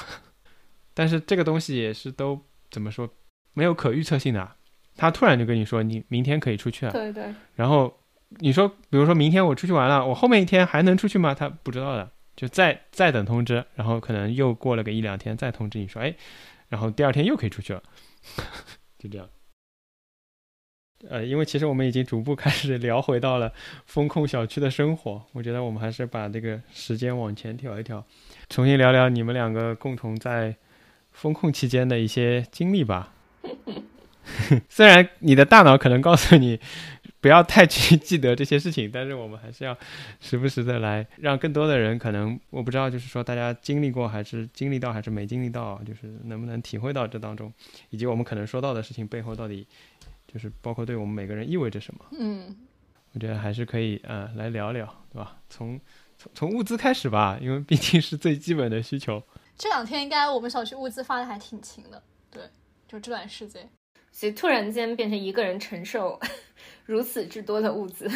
[0.94, 3.08] 但是这个东西也是都怎么说？
[3.52, 4.56] 没有可预测性的，
[4.96, 7.34] 他突然就跟你说你明天可以出去了，对对。
[7.54, 7.92] 然后
[8.40, 11.34] 你说，比如说明天我出去玩了，我后面一天还能出去吗？
[11.34, 16.14] 他不知道的，就再再等通知，然后可能又过了个一两天再通知你说，哎，
[16.68, 17.82] 然后第二天又可以出去了，
[18.98, 19.28] 就这样。
[21.08, 23.50] 呃，因为其实我们已经逐步开始聊回到了
[23.86, 28.04] 风控小区的生活，我觉得我们还是把这个时间往前调一调，
[28.50, 30.54] 重新聊聊你们两个共同在
[31.10, 33.14] 风控期间的一些经历吧。
[34.68, 36.60] 虽然你的大脑可能告诉你
[37.20, 39.76] 不要太去记得这些事情，但是我们还是要
[40.20, 47.52] 时不时的来让更多的人，可能我不知道，就是说大家经历过还是经历到还是没经历到，就是能不能体会到这当中，
[47.90, 49.66] 以及我们可能说到的事情背后到底
[50.26, 52.04] 就是包括对我们每个人意味着什么。
[52.18, 52.56] 嗯，
[53.12, 55.36] 我觉得还是可以呃来聊聊，对吧？
[55.50, 55.78] 从
[56.16, 59.22] 从从物资开始吧，因为毕竟是最基本的需求。
[59.58, 62.42] 这两天应该我们小区物资发的还挺勤的，对。
[62.90, 63.70] 就这段时间，
[64.10, 66.18] 所以突然间变成一个人承受
[66.84, 68.10] 如此之多的物资。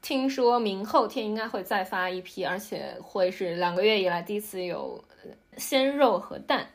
[0.00, 5.04] 听说明后天应该会再发一批，而且会是两个月以来第一次有
[5.58, 6.66] 鲜肉和蛋。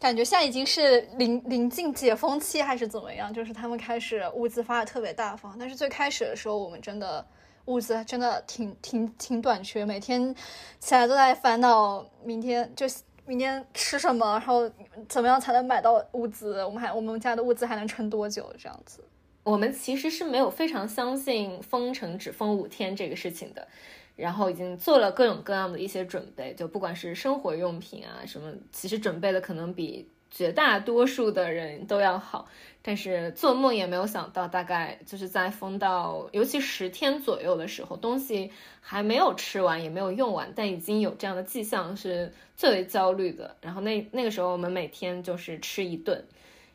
[0.00, 3.30] 感觉现在已经是临临近解封期还是怎么样？
[3.34, 7.26] 就是他们开始物资发的特别大方，但是最开始的时候我们真的
[7.66, 10.34] 物资真的挺挺挺短缺，每天
[10.80, 12.86] 起来都在烦恼明天就。
[13.28, 14.32] 明天吃什么？
[14.32, 14.68] 然后
[15.06, 16.64] 怎么样才能买到物资？
[16.64, 18.50] 我们还我们家的物资还能撑多久？
[18.58, 19.04] 这样子，
[19.44, 23.68] 我们其实是没有非常相信封城只封五天这个事情的，
[24.16, 32.46] 然后已经做了各种各样的一些准备，就不管是生活用品啊什么，其实准备的可能比绝大多数的人都要好。
[32.80, 38.50] 但是做梦也没有想到，大概就是在封到尤其十天左右的时候，东西
[38.80, 43.54] 还没有吃完，也没有用完，但已经有这样的迹象，是最为焦虑的。
[43.60, 46.24] 然后那那个时候，我们每天就是吃一顿，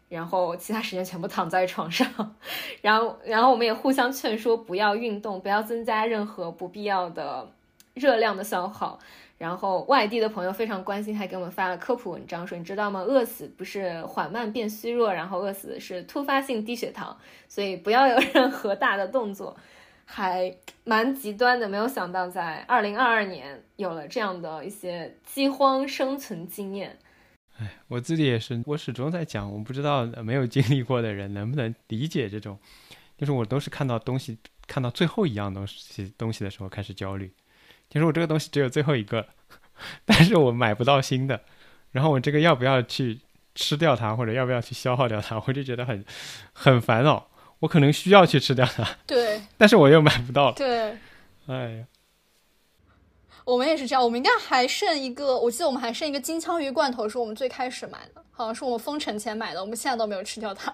[0.08, 2.36] 然后其他时间全部躺在床上，
[2.84, 7.50] 然后然后我们也互相劝说不要运动，不要增加任何不必要的
[7.96, 9.00] 热量的消耗。
[9.38, 13.02] 然后外地的朋友非常关心，还给我们发了科普文章，说你知道吗？
[13.02, 17.18] 饿死不是缓慢变虚弱，然后饿死是突发性低血糖，
[17.50, 19.58] 所以不要有任何大的动作，
[20.06, 20.56] 还
[20.86, 21.68] 蛮极端的。
[21.68, 26.98] 没有想到在二零二二年有了这样的一些饥荒生存经验。
[27.58, 32.58] 哎，我自己也是，我始终在讲，我不知道没有经历过的人能不能理解这种，
[33.18, 37.34] 就是我都是看到东西，看到最后一样东西东西的时候开始焦虑。
[37.94, 39.28] 其实我这个东西只有最后一个，
[40.04, 41.40] 但是我买不到新的，
[41.92, 43.20] 然后我这个要不要去
[43.54, 46.04] 吃掉它，或者要不要去消耗掉它，我就觉得很
[46.54, 47.28] 很烦恼。
[47.60, 50.54] 我可能需要去吃掉它，对， 但是我又买不到了。
[50.54, 50.98] 对，
[51.46, 51.86] 哎呀，
[53.46, 60.74] 我们也是这样，我们应该还剩一个，我记得我们还剩一个金枪鱼罐头，是我们最开始买的，好像是我们封城前买的，我们现在都没有吃掉它，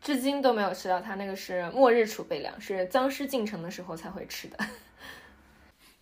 [0.00, 1.14] 至今都没有吃掉它。
[1.14, 4.56] 那个是末日储备粮，是僵尸进城的时候才会吃的。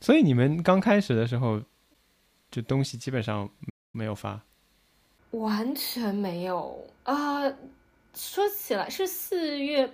[0.04, 1.62] 所以你们刚开始的时候，
[2.50, 3.48] 就东西基本上
[3.90, 4.38] 没有发，
[5.30, 7.50] 完全没有啊！
[8.14, 9.90] 说起来是四月。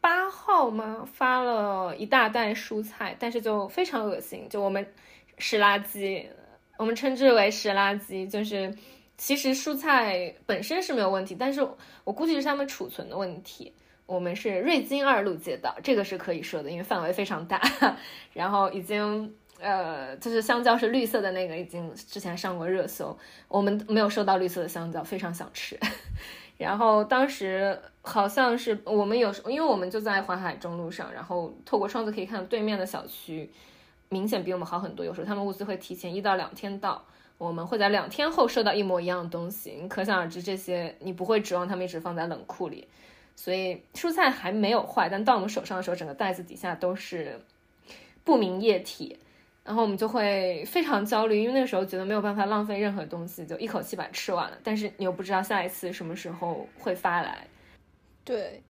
[0.00, 1.06] 八号吗？
[1.12, 4.84] 发了一大袋蔬菜，但是就非常恶心，就我们
[5.38, 6.26] 湿垃圾，
[6.76, 8.76] 我们称之为湿垃圾，就是
[9.16, 11.64] 其实蔬菜本身是没有问题，但是
[12.02, 13.72] 我估计是他们储存的问题。
[14.06, 17.62] 我们是瑞金二路街道，这个是可以说的，因为范围非常大，
[18.34, 19.32] 然后已经
[19.62, 25.78] 呃，就是香蕉是绿色的那个，已经之前上过热搜，我们没有收到绿色的香蕉，非常想吃。
[26.58, 33.50] 然后当时好像是我们有，因为我们就在淮海中路上，然后透过窗子可以看到对面的小区，
[34.08, 35.06] 明显比我们好很多。
[35.06, 37.04] 有时候他们物资会提前一到两天到，
[37.38, 39.78] 我们会在两天后收到一模一样的东西。
[39.80, 42.86] 你可想而知，这些你不会指望他们一直放在冷库里，
[43.34, 47.40] 所以蔬菜还没有坏，但到我们手上的时候，整个袋子底下都是
[48.24, 49.18] 不明液体。
[49.64, 54.58] 然后我们就会非常焦虑，因为那个时候觉得没有办法浪费任何东西，就一口气把它吃完了。
[54.64, 57.46] 但是你又不知道下一次什么时候会发来。
[58.24, 58.60] 对，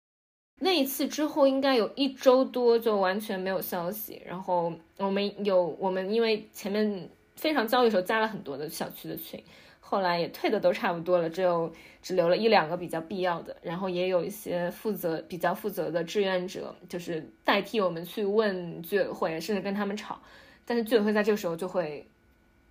[0.61, 4.21] 那一次之后应该有一周多就完全没有消息。
[4.27, 9.43] 然后我们有我们因为前面非常焦虑的时候加了很多的小区的群，
[9.81, 11.73] 后来也退的都差不多了，只有
[12.03, 13.57] 只留了一两个比较必要的。
[13.63, 20.21] 然后也有一些负责比较负责的志愿者，就是代替我们去问居委会，甚至跟他们吵。
[20.65, 22.07] 但是居委会在这个时候就会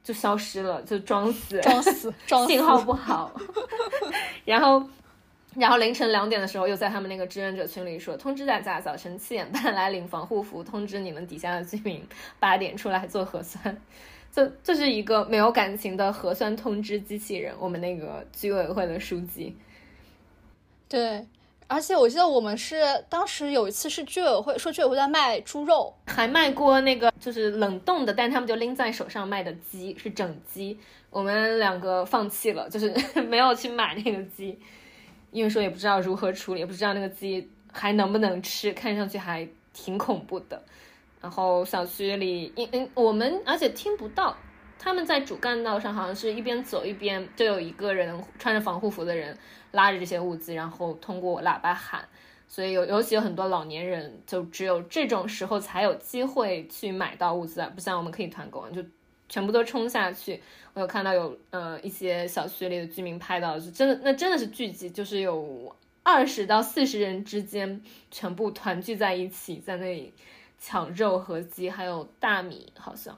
[0.03, 3.31] 就消失了，就装死，装死 装，信号不好。
[4.45, 4.83] 然后，
[5.55, 12.01] 然后凌晨两点的时候，又在他们那个志愿者群里说，通知大家早晨七点半来领防护服，通知你们底下的居民
[12.39, 13.77] 八点出来做核酸。
[14.31, 19.55] 就这是一个没有感情的核酸通知机器人，我们那个居委会的书记。
[20.87, 21.27] 对。
[21.71, 30.77] 而且我记得我们是当时有一次是居委会说居委会在卖猪肉，还卖过那个就是冷冻的，但他们就拎在手上卖的鸡是整鸡，
[31.09, 32.93] 我们两个放弃了，就是
[33.23, 34.59] 没有去买那个鸡，
[35.31, 40.61] 因为说也不知道如何处理，也不知道那个鸡还能不能吃，看上去还挺恐怖的。
[41.21, 44.35] 然后小区里，因嗯我们而且听不到。
[44.83, 49.37] 他们在主干道上，好像是一边走一边就有一个人穿着防护服的人
[49.71, 52.07] 拉着这些物资，然后通过喇叭喊。
[52.47, 58.83] 所以有尤其有很多老年人，就只有这种时候才有机会去买到物资，不像我们可以团购，就
[59.29, 60.43] 全部都冲下去。
[60.73, 70.13] 我有看到有呃一些小区里的居民拍到，就真的那真的是聚集，就是有二十到四十人之间全部团聚在一起，在那里
[70.59, 73.17] 抢肉和鸡，还有大米，好像。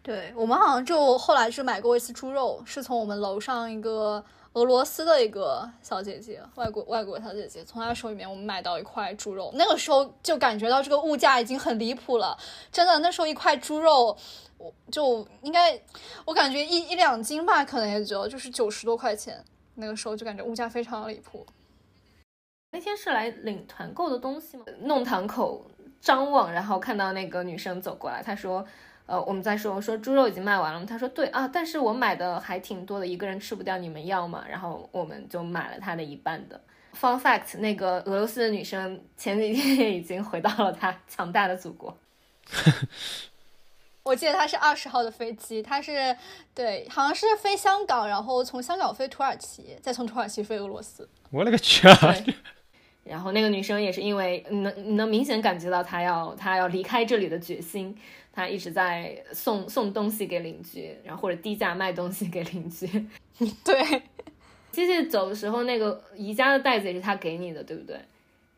[0.00, 4.24] 对我们好像就后来是买过一次猪肉，是从我们楼上一个
[4.54, 9.50] 俄罗斯的一个小姐姐，外国外国小姐姐，从她手里面我们买到一块猪肉。
[9.54, 12.36] 那个时候就感觉到这个物价已经很离谱了，
[12.72, 14.16] 真的，那时候一块猪肉，
[14.56, 15.80] 我就应该
[16.24, 19.44] 我感觉一一两斤吧，可能也就就是九十多块钱。
[19.74, 21.46] 那个时候就感觉物价非常离谱。
[22.72, 24.64] 那天是来领团购的东西吗？
[24.80, 25.64] 弄堂口
[26.00, 28.66] 张望，然后看到那个女生走过来，她说。
[29.08, 34.44] 呃，我们在说，我说猪肉已经卖完了他说对啊，但是我买的还挺多的，一个人吃不掉，你们要吗？
[34.46, 36.60] 然后我们就买了他的一半的。
[36.94, 41.96] Fun fact，那个俄罗斯的女生前几天已经回到了她强大的祖国。
[44.02, 46.14] 我记得她是二十号的飞机，她是
[46.54, 51.08] 对，好像是飞香港，然后从香港飞土耳其，再从土耳其飞俄罗斯。
[51.30, 52.14] 我勒个去啊！
[53.04, 57.96] 然后那个女生也是因为能能明显感觉到她要她要离开这里的决心。
[58.38, 62.86] 他一直在送送东西给邻居，然后或者低价卖东西给邻居。
[63.64, 64.02] 对，
[64.70, 67.98] 接着走的时候，那个宜家的袋子也是他给你的，对不对？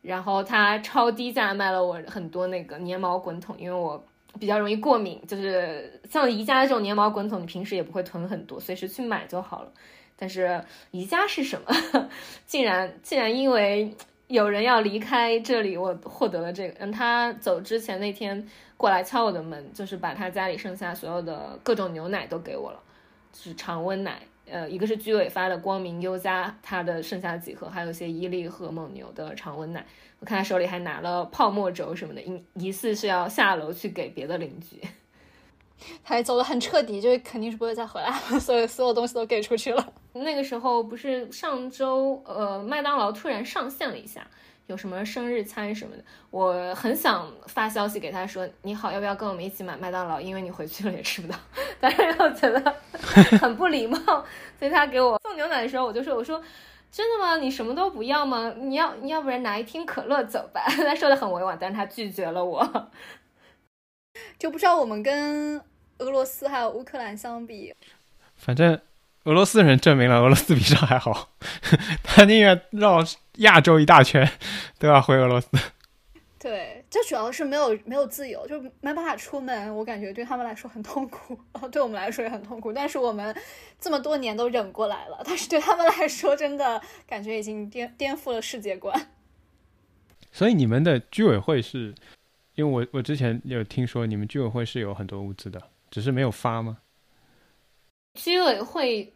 [0.03, 4.05] 然后他超低价卖了我很多那个粘毛滚筒，因为我
[4.39, 9.72] 比较容易过敏，就是像宜家的这种粘毛滚筒，你平时也不会囤很多，随时去买就好了。
[10.14, 12.09] 但是宜家是什么？
[12.45, 13.95] 竟然竟然因为
[14.26, 16.74] 有人要离开这里，我获得了这个。
[16.81, 18.47] 嗯，他走之前那天。
[18.81, 22.81] 过来敲我的门，就是把他家里剩下所有的各种牛奶都给我了，
[23.31, 29.85] 就是常温奶，呃，一个是居委发的光明优加，他的剩下几盒，还有一些伊利和蒙牛的常温奶。
[30.18, 34.81] 我看他手里还拿了泡沫轴什么的，疑疑似是要下楼去给别的邻居。
[36.03, 39.93] 他走的很彻底，就肯定是不会再回来了，所以所有东西都给出去了。
[40.14, 44.26] 那个时候不是上周，呃，麦当劳突然上线了一下。
[44.71, 46.03] 有什么生日餐什么的。
[46.31, 50.21] 我很想发消息给他说你好，要不要跟我们一起买麦当劳？
[50.21, 51.39] 因为你回去了也吃不到，
[51.79, 52.75] 但是又觉得
[53.39, 53.99] 很不礼貌，
[54.59, 56.43] 所以他给我送牛奶的时候，我就说我说。
[56.93, 57.37] 真的吗？
[57.37, 58.53] 你什么都不要吗？
[58.57, 60.61] 你要你要不然拿一听可乐走吧。
[60.66, 62.91] 他说的很委婉，但是他拒绝了我。
[64.41, 65.62] 就不知道我们跟
[65.99, 67.73] 俄罗斯还有乌克兰相比，
[68.35, 68.77] 反正
[69.25, 71.31] 俄罗斯人证明了俄罗斯比上海好，
[72.03, 73.05] 他宁愿绕
[73.37, 74.31] 亚洲一大圈
[74.79, 75.49] 都要回俄罗斯。
[76.39, 79.77] 对，这主要是没有没有自由，就没办法出门。
[79.77, 82.73] 我感觉对他们来说很痛苦，然 后对我们来说也很痛苦。
[82.73, 83.37] 但是我们
[83.79, 89.09] 这么多年都忍过来了，但是对他们来说，真的感觉已经颠颠覆了世界观。
[90.33, 91.95] 所以你们的居委会是，
[92.55, 95.61] 因为我我之前有听说你们居委会是有很多物资的，
[95.91, 96.79] 只是没有发吗？
[98.14, 99.12] 居委会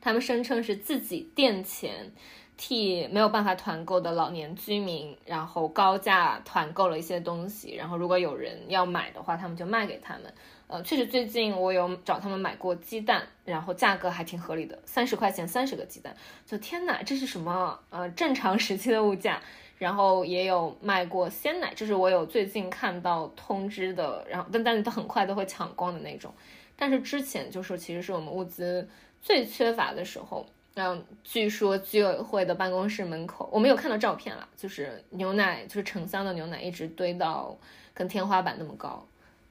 [0.00, 2.12] 他们声称是自己垫钱。
[2.56, 10.32] 替没有办法团购的老年居民，然后高价团购了一些东西，然后如果有人要买的话，他们就卖给他们。
[10.68, 16.14] 呃，确实最近我有找他们买过鸡蛋，然后价格还挺合理的，三十块钱三十个鸡蛋。
[16.46, 17.76] 就天哪，这是什么？
[17.90, 19.42] 呃，正常时期的物价。
[19.76, 26.32] 然后也有卖过鲜奶，这是我有最近看到通知的，然后但但是它很快都会抢光的那种。
[26.76, 28.88] 但是之前就是其实是我们物资
[29.22, 30.46] 最缺乏的时候。
[30.76, 37.56] 嗯，据说居委会的办公室门口，我没有看到照片了，就是牛奶，就是成箱的牛奶一直堆到
[37.94, 39.06] 跟天花板那么高，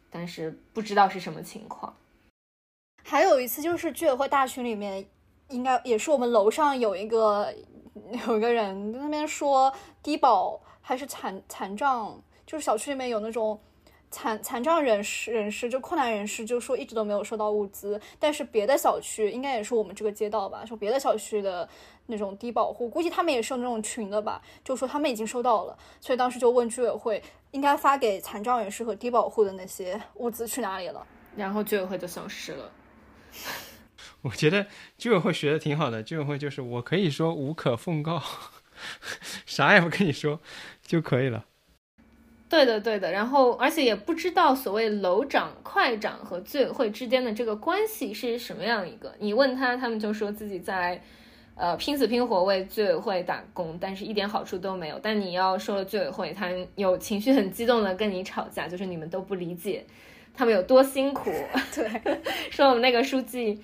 [0.09, 1.95] 但是不知道是什么情况。
[3.05, 5.05] 还有一次就是居委会大群里面，
[5.47, 7.53] 应该也是我们楼上有一个
[8.28, 13.57] 有一个人在那边说低保还是残残障，就是小区里面有那种。
[14.14, 21.68] 残残障人士人士就困难人士就说一直都没有收到物资，但是别的小区应该也是我们这个街道吧，说别的小区的
[22.05, 31.05] 那种低保户，估计他们也是有那种群的吧，就说他们已经收到了，所以当时就问居委会应该发给残障人士和低保户的那些物资去哪里了，
[31.36, 32.72] 然后居委会就消失了。
[34.22, 38.22] 我觉得居委会学的挺好的，居委会就是我可以说无可奉告，
[39.45, 40.39] 啥也不跟你说
[40.84, 41.45] 就可以了。
[42.54, 49.12] 对的，对的，然后而且也不知道所谓楼长、快长和居委会之间的这个关系是什么样一个。
[49.18, 51.01] 你问他，他们就说自己在，
[51.56, 54.99] 呃，拼死拼活为居委会打工，但是一点好处都没有。
[55.01, 59.84] 但你要说了居委会，他有情绪很激动的跟你吵架，就是你们都不理解
[60.32, 61.32] 他们有多辛苦。
[61.74, 63.60] 对，说我们那个书记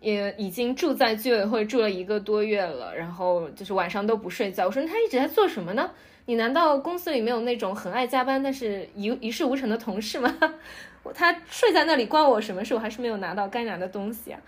[0.00, 4.66] 也已经住在居委会住了一个多月了，然后就是晚上都不睡觉。
[4.66, 5.92] 我说他一直在做什么呢？
[6.26, 10.32] 你难道公司里没有那种很爱加班但是一一事无成的同事吗？
[11.14, 12.74] 他睡在那里关我什么事？
[12.74, 14.40] 我还是没有拿到该拿的东西啊。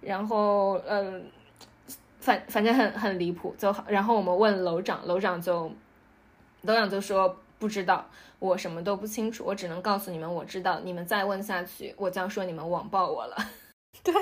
[0.00, 1.20] 然后，呃，
[2.18, 3.54] 反反正很很离谱。
[3.58, 5.70] 就然后我们问楼长，楼长就
[6.62, 8.08] 楼长就说不知道，
[8.38, 10.80] 我什么都不清楚，我只能告诉你们我知道。
[10.82, 13.36] 你们再问下去，我将说你们网暴我了。
[14.02, 14.14] 对，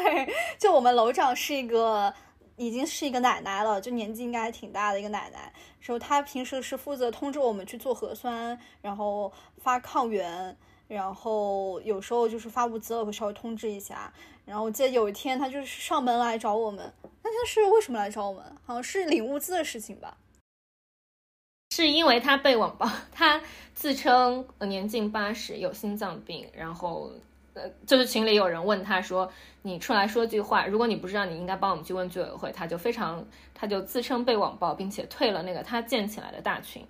[0.58, 2.12] 就我们楼长是一个。
[2.56, 5.52] 已经是一个奶奶了，就年纪应该挺大的一个奶奶。
[5.80, 10.56] 然后她平时是负责通知我们去做核酸，然后发抗原，
[10.88, 14.12] 然后有时候就是发物资了会稍微通知一下。
[14.44, 16.92] 然后我记得有一天她就是上门来找我们，
[17.22, 18.44] 那天是为什么来找我们？
[18.64, 20.16] 好像是领物资的事情吧？
[21.70, 23.42] 是因为她被网暴，她
[23.74, 27.12] 自称年近八十，有心脏病，然后。
[27.56, 29.28] 呃，就是群里有人问他说
[29.62, 36.84] ：“你出来说句话，如果你不知道，你应该帮我们去问居委会。”他就非常，他就自称被网暴，并且退了那个他建起来的大群，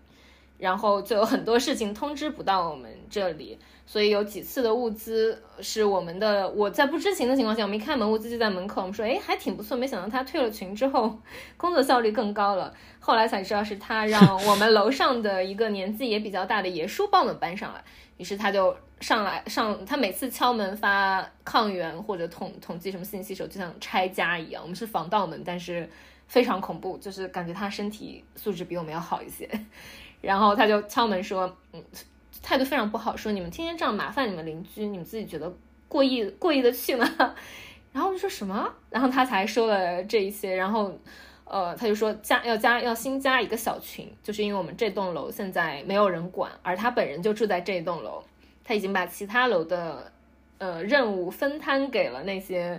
[0.59, 3.57] 然后就有很多事情通知不到我们这里，
[3.87, 11.17] 所以有几次的物资是我们的，我在不知情的情况下，我们一开门物资就在门口，我们说：“哎，还挺不错。”没想到他退了群之后，
[11.57, 12.75] 工作效率更高了。
[12.99, 17.85] 后来才知道是他让我们楼上的一个年纪也比较大的爷叔帮我们搬上来，
[18.17, 18.77] 于是他就。
[18.99, 24.63] 上来上，他每次敲门发抗原或者统统计什么信息时候，就像拆家一样。
[24.63, 25.87] 我们是防盗门，但是
[26.27, 29.47] 非常恐怖，就是感觉他身体素质比我们要好一些。
[30.23, 31.85] 然后他就敲门说，嗯，
[32.43, 35.55] 态度非常不好，说你们天天这样麻烦你们邻居，你们自己觉得
[35.87, 37.07] 过意过意的去吗？
[37.93, 38.67] 然后我就说什么？
[38.89, 40.99] 然后他才说了这一些，然后
[41.49, 48.23] 呃，他就说加要加要新加一个小群，就是因为我们这栋楼现在没有人管，而他本人就住在这栋楼。
[48.65, 50.11] 他已经把其他楼的，
[50.59, 52.77] 呃，任务分摊给了那些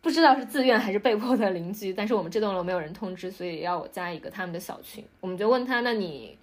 [0.00, 5.04] 不知道是自愿还是被迫的邻居，但是我们这栋楼没有人通知，所以要我加一个他们的小群。
[5.20, 6.36] 我们就问他，那你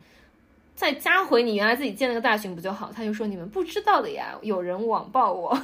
[0.76, 2.90] 再加回你原来自己建那个大群不就好？
[2.96, 5.62] 他就说你们不知道的呀，有人网暴我。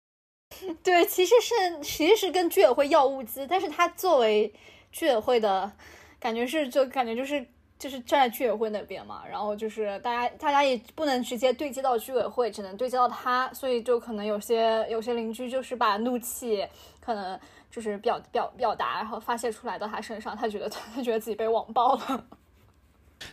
[0.84, 4.52] 对，其实是其实是跟居委会要物资，但是他作为
[4.92, 5.70] 居委会的
[6.18, 7.46] 感觉是就感觉就是
[7.78, 16.66] 就是站在居委会那边嘛，然后就是大家大家也不能直接对接到居委会，只能对接到他，所以就可能有些有些邻居就是把怒气
[17.00, 17.38] 可能
[17.70, 22.24] 就是表表表达，然后发泄出来到他身上，他觉得 他觉得自己被网暴了。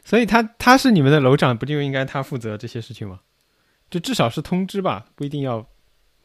[0.03, 3.21] 所以他他是你们的楼长，不就应该他负责这些事情吗？
[3.89, 5.65] 就至少是通知吧，不一定要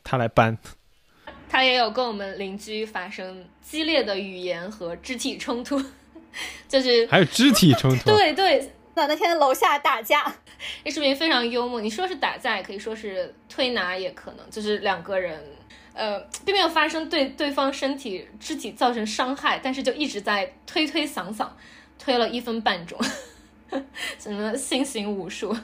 [0.02, 0.58] 他来搬。
[1.48, 5.82] 他也有跟我们邻居发生激烈的语言和肢体冲突。
[6.68, 10.32] 就是还有肢体冲突， 对对，那那天楼下打架，
[10.84, 11.80] 那视频非常幽默。
[11.80, 15.42] 你说是打架，也可以说是推拿，也可能就是两个人，
[15.94, 21.48] 呃，并没有发生对对方身体肢体造成伤害，但是就一直在推推搡搡，
[21.98, 23.00] 推了一分半钟，
[24.18, 25.56] 什么新型武术。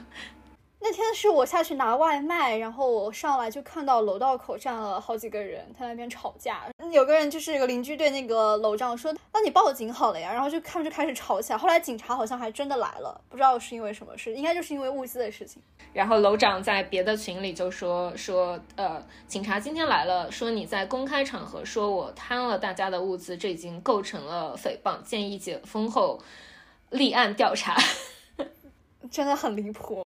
[0.87, 6.61] 那天是我下去拿外卖，然后我上来就看到楼道口站了好几个人，在那边吵架。
[6.93, 11.59] 有个人就是有个邻居对那个楼长说：“那你报警好了呀。”然后就他们就开始吵起来。
[11.59, 15.63] 后来警察好像还真的来了，不知道是因为什么事，应该就是因为物资的事情。
[15.95, 26.21] 然后楼长在别的群里就说说：“呃，警察今天来了，说你在公开场合说我贪了大家的物资，这已经构成了诽谤，建议解封后
[26.91, 27.75] 立案调查。
[29.11, 30.04] ”真的很离谱。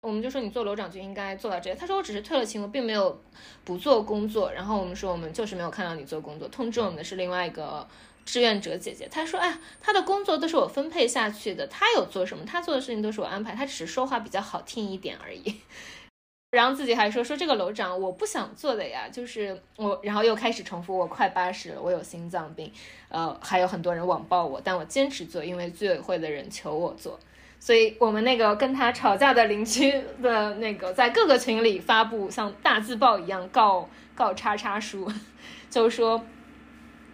[0.00, 1.74] 我们就说你做楼长就应该做到这些。
[1.74, 3.20] 他说我只是退了勤，我并没有
[3.64, 4.52] 不做工作。
[4.52, 7.86] 然后我们说我们就是没有看到你做工作，通知我们的是另外一个
[8.24, 9.08] 志愿者姐姐。
[9.10, 15.56] 她说哎，她的工作都是我分配下去的，她有做什么，她做的事情都是我安排，她只是说话比较好听一点而已。
[16.52, 22.72] 然后自己还说说这个楼长我不想做的呀，就是我，然后又开始重复我快八十了，我有心脏病，
[23.10, 27.18] 呃，还有很多人网暴我，但我坚持做，因为居委会的人求我做。
[27.60, 29.92] 所以我们那个跟他吵架的邻居
[30.22, 35.10] 的那个，在各个群里发布像大字报一样告告叉叉叔，
[35.68, 36.24] 就是说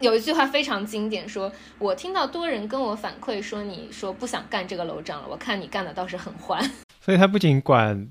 [0.00, 6.62] 有一句话非常经典，说我听到多人跟我反馈说，你说不想干这个楼长了，我看你干的倒是很欢。
[7.00, 8.08] 所以他不仅管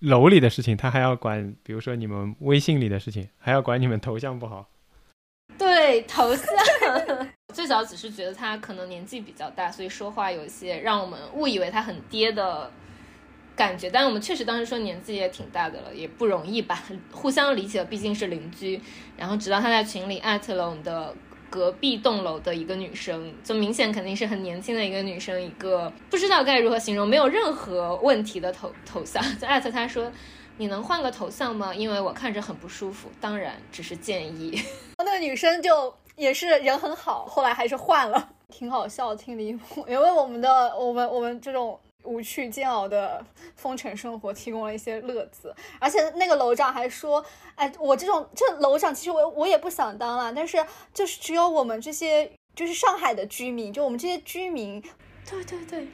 [0.00, 4.68] 楼里的事情，他还要管，比如说你们微信里的事情，还要管你们头像不好。
[5.56, 6.46] 对头像，
[7.54, 12.70] 最早只是觉得他可能年纪比较大，所以说话有一些让我们误以为他很爹的
[13.54, 13.88] 感觉。
[13.88, 16.82] 但我们确实当时说年纪也挺大的了，也不容易吧，
[17.12, 18.80] 互相理解，毕竟是邻居。
[19.16, 21.14] 然后直到他在群里艾特了我们的
[21.48, 30.10] 隔壁栋楼的一个女生，就明显肯定是很年轻的一个女生，一个不知道该如何形容，没有任何问题的头头像，就艾特他说。
[30.56, 31.74] 你能换个头像吗？
[31.74, 33.10] 因为我看着很不舒服。
[33.20, 34.56] 当然，只是建议。
[34.98, 39.84] 那个女生就也是人很好，后来还是换了， 挺好笑，挺离谱。
[39.88, 43.24] 也为我们的我们我们这种无趣煎熬的
[43.56, 45.54] 封城生活提供了一些乐子。
[45.80, 47.24] 而且那个楼长还说
[47.56, 54.80] ：“哎，我这种这楼长，其实我我也不想当了，但是就是只有我们这些就是上海的居民，就我们这些居民，
[55.28, 55.88] 对对对。”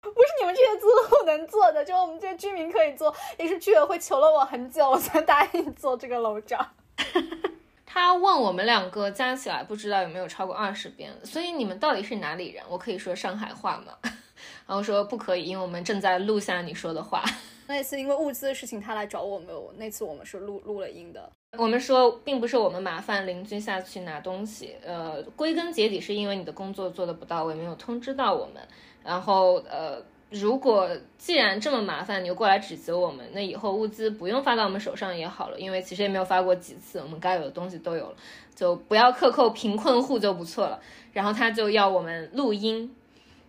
[0.00, 6.66] 不是你们这些租户能做的，就我们这些居民可以做，也是居委会求了我很久，我才答应做这个楼长。
[7.90, 12.62] 他问我们两个加起来不知道有没有超过二十遍，所以你们到底是哪里人？
[12.68, 13.94] 我可以说上海话吗？
[14.68, 17.24] 然后说不可以，因为我们正在录下你说的话。
[17.66, 21.32] 那次因为物资的事情，他来找我们，那次我们是录录了音的。
[21.56, 28.62] 我们说并不是我们麻烦邻居下去拿东西，呃，归根结底是因为你的工作做的不到位，没有通知到我们。
[29.02, 38.16] 然后，呃，如果既然这么麻烦，你又过来指责我们，那以后物资不用发到我们手上也好了，因为其实也没有发过几次，我们该有的东西都有了，
[38.54, 40.78] 就不要克扣贫困户就不错了。
[41.12, 42.94] 然后他就要我们录音，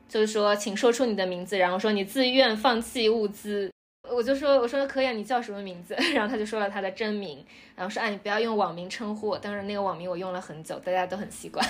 [0.07, 3.69] 就是说，请说出你的名字，然后说你自愿放弃物资。
[4.11, 5.95] 我就说，我说可以啊，你叫什么名字？
[6.13, 7.45] 然后他就说了他的真名，
[7.75, 9.37] 然后说，哎，你不要用网名称呼我。
[9.37, 11.65] 当然，那个网名我用了很久，大家都很习惯。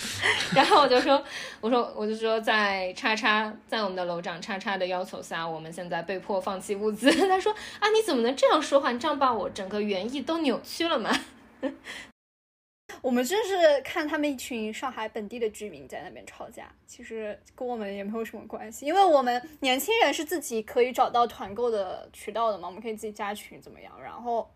[0.54, 1.22] 然后我就说，
[1.60, 7.10] 我说，我就说，在叉叉，在我们的楼长叉叉的要求下，我们现在被迫放弃物资。
[7.28, 8.90] 他说，啊，你怎么能这样说话？
[8.92, 11.10] 你这样把我整个原意都扭曲了吗？
[13.02, 23.92] 我们就是看他们一群上海本地的居民在那边吵架，其实跟我们也没有什么关系，因为我们年轻人是自己可以找到团购的渠道的嘛，我们可以自己加群怎么样？
[24.02, 24.50] 然后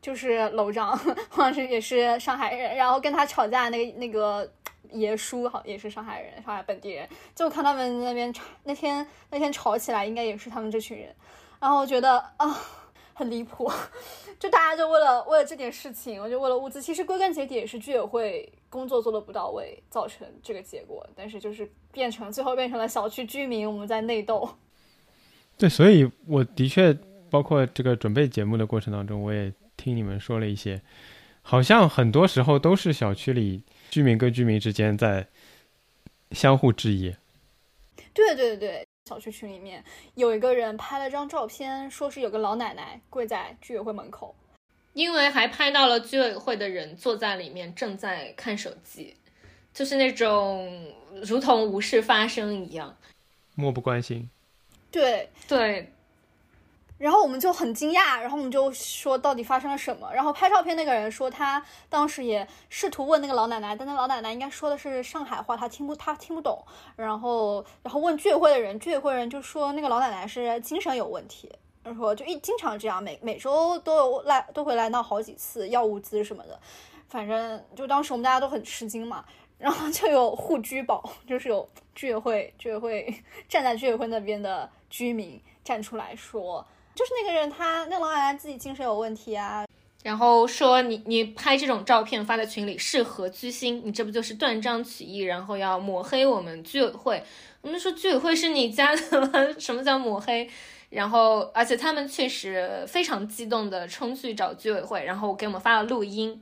[0.00, 0.96] 就是楼长
[1.28, 4.50] 好像是也是上海人，然后跟他吵架那个那个
[4.90, 11.14] 爷叔好也是上海人，上海本地人，就看他们那边吵，那天那天吵起来应该也是他们这群人，
[11.60, 12.60] 然后我觉得啊
[13.14, 13.70] 很离谱。
[14.38, 21.08] 就大家就为了为了这点事情，我就为了物资，其实归根结底也是居委会工作做的不到位，造成这个结果。
[21.16, 24.46] 但是就是变成最后变成了小区居民我们在内斗。
[25.56, 26.92] 对，所以我的确
[27.30, 30.82] 包括这个准备节目的过程当中，我也听你们说了一些，
[31.42, 35.28] 好像很多时候都是小区里居民跟居民之间在
[36.32, 37.14] 相互质疑。
[38.12, 39.84] 对对对，小区群里面
[40.14, 44.34] 有一个人拍了张照片，说是有个老奶奶跪在居委会门口，
[44.94, 49.14] 因为还拍到了居委会的人坐在里面正在看手机，
[49.74, 50.90] 就是那种
[51.22, 52.96] 如同无事发生一样，
[53.54, 54.30] 漠不关心。
[54.90, 55.90] 对对。
[56.96, 60.08] 然后我们就很惊讶，然后我们就说到底发生了什么。
[60.14, 66.64] 然后拍照片那个人说，他当时也试图问那个老奶奶，但那老奶奶应该说的是上海话，他听不他听不懂。
[66.96, 71.50] 然后然后问居委会的人，居委会人就说那个老奶奶是精神有问题，
[71.96, 76.58] 说就一经常这样，每每周都有来都会来闹好几次，要物资什么的。
[77.08, 79.24] 反正就当时我们大家都很吃惊嘛。
[79.58, 86.64] 然后就有护居宝，就是有居委会居委会 站在居委会那边的居民站出来说。
[86.94, 89.66] 就是那个人，他那老奶奶自己精神有问题啊，
[90.04, 93.82] 然后说你你拍这种照片发在群里是何居心？
[93.84, 97.24] 你这不就是断章取义，然后要抹黑我们居委会？
[97.62, 99.30] 我们说居委会是你家的吗？
[99.58, 100.48] 什么叫抹黑？
[100.90, 106.40] 然后而且他们确实非常激动的冲去找居委会，然后给我们发了录音。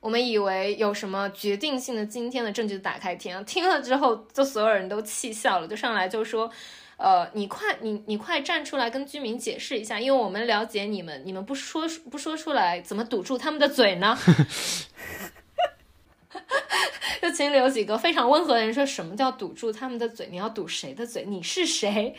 [0.00, 6.50] 我们以为有什么决定性的今天的证据打开天，听了之后就所有人都气笑了，就上来就说。
[6.96, 14.18] 呃，你快，你你快站出来跟居民解释一下，因为我们了解你们，你们不说不说出来，怎么堵住他们的嘴呢？
[17.22, 20.28] 就群里有几个非常温和的人说，什么叫堵住他们的嘴？
[20.30, 21.24] 你要堵谁的嘴？
[21.24, 22.14] 你是谁？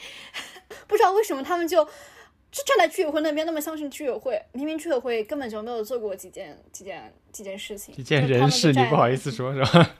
[0.88, 1.88] 不知道为什么他们就。
[2.51, 9.91] 就站在居委会那边那么相信居委会，明明居委会根本就没有做过几件几件几件事情，几件人事你不好意思说是吧？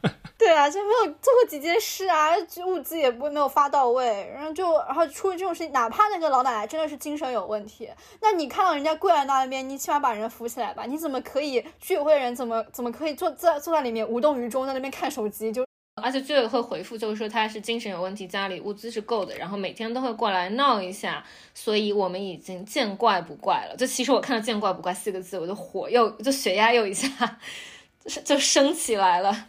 [0.46, 2.30] 对啊，就没有做过几件事啊，
[2.68, 7.90] 物资也不会没有发到位，然后就然后出了这种事情，哪怕那个老奶奶真的是精神有问题，
[8.22, 10.84] 那你看到人家跪在那边，你起码把人扶起来吧？
[10.86, 15.66] 你怎么可以居委会人怎么怎么可以坐在坐在里面无动于衷，在那边看手机就？
[16.00, 21.26] 而且居委会回复就是说他是精神有问题，家里物资是够的，然后每天都会过来闹一下，
[21.56, 23.76] 所以我们已经见怪不怪了。
[23.76, 27.10] 就其实我看到“见怪不怪”四个字，我的火又就血压又一下
[28.06, 29.48] 就就升起来了。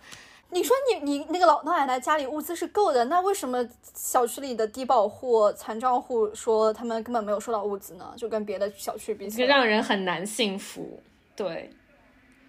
[0.51, 8.15] 你说你你那个老老奶奶家里物资是够的，那为什么小区里的低保户、残障户说他们根本没有收到物资呢？
[8.17, 11.01] 就跟别的小区比起来，让人很难信服。
[11.35, 11.71] 对。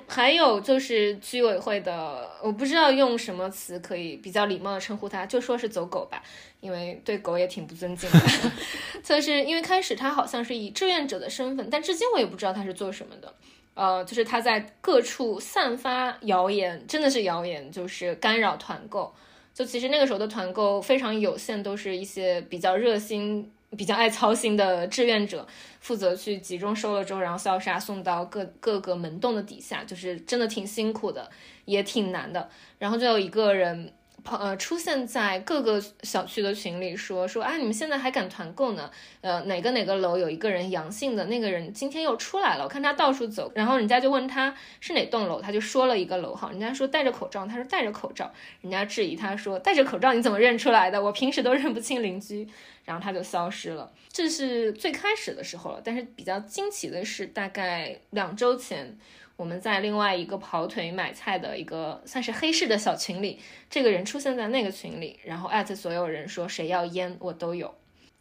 [0.10, 6.24] 还有就是居委会的，我不知道用什么词可以比较礼貌的称呼他，就说是走狗吧，
[6.62, 8.20] 因为对狗也挺不尊敬的。
[9.04, 13.34] 就是因为开始他好像是以志愿者的身份，但至今我也不知道他是做什么的。
[13.78, 19.14] 呃，就是他在各处散发谣言，真的是谣言，就是干扰团购。
[19.54, 23.52] 就其实那个时候的团购非常有限，都是一些比较热心。
[23.76, 25.46] 比较爱操心的志愿者
[25.82, 31.30] 负责去集中收了之后，然后消杀送到各各个门洞的底下，就是真的挺辛苦的，
[31.66, 32.50] 也挺难的。
[32.80, 33.94] 然后就有一个人。
[34.30, 38.92] 呃，出现在各个小区的群里说说啊，你们现在还敢团购呢？
[39.22, 51.02] 呃，哪个哪个楼有一个人阳性的那个人今天又出来了，我看他到处走，然后人家就问他是哪栋楼，他就说了一个楼号，人家说戴着口罩，他说戴着口罩，人家质疑他说戴着口罩你怎么认出来的？
[51.02, 52.48] 我平时都认不清邻居，
[52.84, 53.92] 然后他就消失了。
[54.12, 58.98] 这是最开始的时候了，但是比较惊奇的是，大概两周前。
[59.38, 67.74] 我们在另外一个跑腿买菜的一个算是黑市的小群里，这个人出现在那个群里，然后艾特所有人说谁要烟我都有，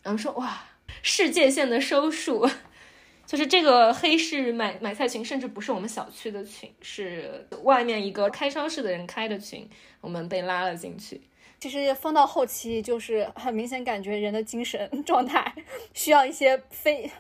[0.03, 0.63] 然后说哇，
[1.03, 2.47] 世界线的收束，
[3.25, 9.67] 就是这个黑市买买菜群，甚至不是我们小区的群，是外面一个开超市的人开的群，
[10.03, 11.23] 我们被拉了进去。
[11.59, 15.55] 其实封到后期，就是很明显感觉人的精神状态
[15.95, 17.11] 需要一些非。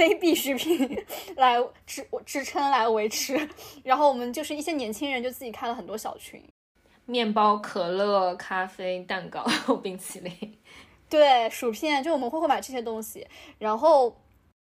[0.00, 1.04] 非必需品
[1.36, 3.46] 来支支撑来维持，
[3.84, 6.42] 然后我们就是一些年轻人就自己开了很多小群，
[7.04, 9.44] 面包、可乐、咖啡、蛋糕、
[9.84, 10.32] 冰淇淋，
[11.10, 13.26] 对，薯片，就我们会会买这些东西。
[13.58, 14.16] 然后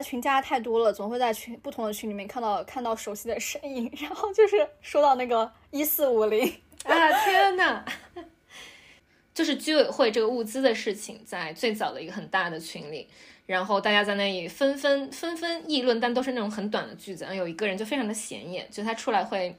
[0.06, 3.92] 群加太多了，总会在群不同的群里面看到看到熟悉的身影。
[4.00, 6.46] 然后就是说到那个一四五零
[6.84, 7.84] 啊，天呐，
[9.36, 13.08] 就是居委会这个物资的事情，在最早的一个很大的群里。
[13.46, 17.26] 然后大家在那里纷纷纷纷议论，但都是那种很短的句子。
[17.26, 19.56] 然后有一个人就非常的显眼，就他出来会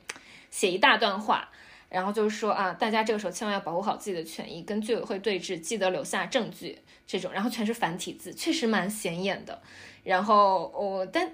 [0.50, 1.48] 写一大段话，
[1.88, 7.30] 然后就是说啊，大家这个时候千万要保护好自己的权益，跟居委会对峙，记得留下证据这种。
[7.32, 9.62] 然后全是繁体字，确实蛮显眼的。
[10.02, 11.30] 然后我但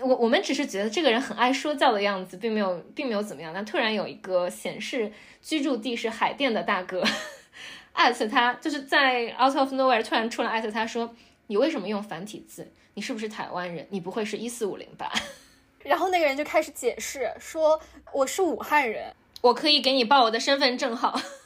[0.00, 3.52] 我我们只是觉得这个人很爱说教的样子，并没有并没有怎么样。
[3.54, 7.02] 但突然有一个显示居住地是海淀的大哥
[7.92, 11.14] 艾特他，就是在 out of nowhere 突然出来艾特他说。
[11.46, 12.72] 你为什么用繁体字？
[12.94, 13.86] 你是不是台湾人？
[13.90, 15.12] 你不会是一四五零吧？
[15.84, 17.78] 然后那个人就开始解释说
[18.14, 21.20] ：“我是武汉人，我可以给你报我的身份证号。”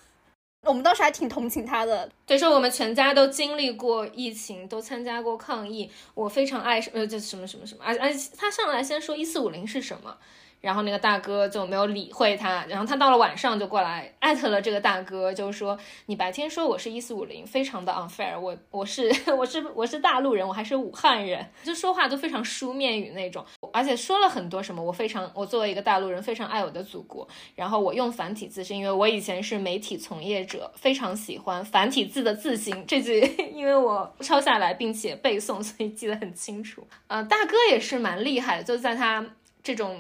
[0.69, 2.11] 我们当时还挺同情他的。
[2.27, 10.17] 对，说我们全家都经历过疫情，都参加过抗疫，我非常爱什呃，就什么什么什么，而而且他上来先说一四五零是什么。
[10.61, 33.21] 然后那个大哥就没有理会他，然后他到了晚上就过来艾特了这个大哥，就说你白天说我是一四五零，非常的 unfair，我我是 我是我是大陆人，我还是武汉人，就说话都非常书面语那种，而且说了很多什么，我非常我作为一个大陆人非常爱我的祖国，然后我用繁体字是因为我以前是媒体从业者，非常喜欢繁体字的字形，这句
[33.55, 36.87] 因为我抄下来并且背诵，所以记得很清楚。
[37.07, 39.25] 呃，大哥也是蛮厉害的，就在他
[39.63, 39.99] 这种。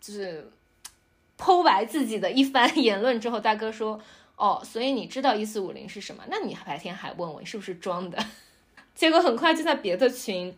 [0.00, 0.50] 就是
[1.36, 4.00] 剖白自己的一番言论之后，大哥说
[4.36, 6.24] ：“哦，所以你知道一四五零是什么？
[6.28, 8.18] 那你白天还问我是不是装的？”
[8.94, 10.56] 结果很快就在别的群，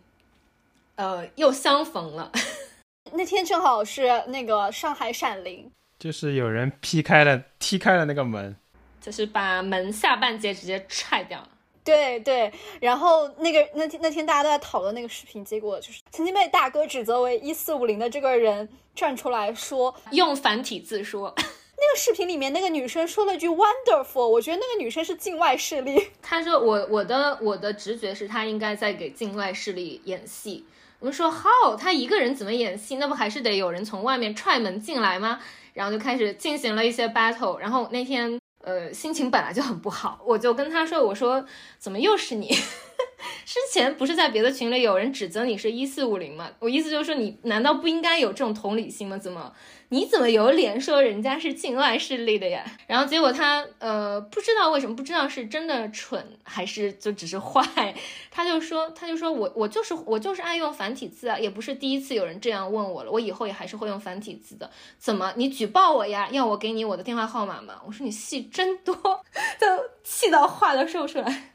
[0.95, 2.31] 呃，又相逢了。
[3.13, 5.69] 那天正好是那个上海闪灵，
[5.99, 8.55] 就是有人劈开了、踢开了那个门，
[8.99, 11.49] 就是把门下半截直接踹掉了。
[11.83, 26.09] 对对，然后那个那天那天大家都在讨论那个视频，结果就是曾经被大哥指责为一四五零的这个人站出来说，用繁体字说， 那个视频里面那个女生说了句 wonderful，我觉得那个女生是境外势力。
[26.21, 30.65] 她说我我的我的直觉是她应该在给境外势力演戏。
[30.99, 32.97] 我们说 how，她一个人怎么演戏？
[32.97, 35.39] 那不还是得有人从外面踹门进来吗？
[35.73, 37.57] 然后就开始进行了一些 battle。
[37.57, 38.40] 然后那天。
[38.63, 41.45] 呃，心情本来就很不好，我就跟他说：“我说
[41.79, 42.49] 怎么又是你？
[43.45, 46.49] 之前不是在别的群里有人指责你是一四五零吗？
[46.59, 49.17] 我意思就是说，你难道不应该有这种同理心吗？
[49.17, 49.53] 怎么？”
[49.93, 52.63] 你怎么有脸说人家是境外势力的呀？
[52.87, 57.93] 然后结果他呃不知道为什么，不知道是真的蠢还是就只是坏，
[58.31, 64.71] 他就说他就说我我就是我就是爱用繁体字啊，也不是第一次有人这样问我了，我以后也还是会用繁体字的。
[64.97, 66.29] 怎么你举报我呀？
[66.31, 67.81] 要我给你我的电话号码吗？
[67.85, 68.95] 我说你戏真多，
[69.59, 69.67] 就
[70.05, 71.50] 气到话都说不出来。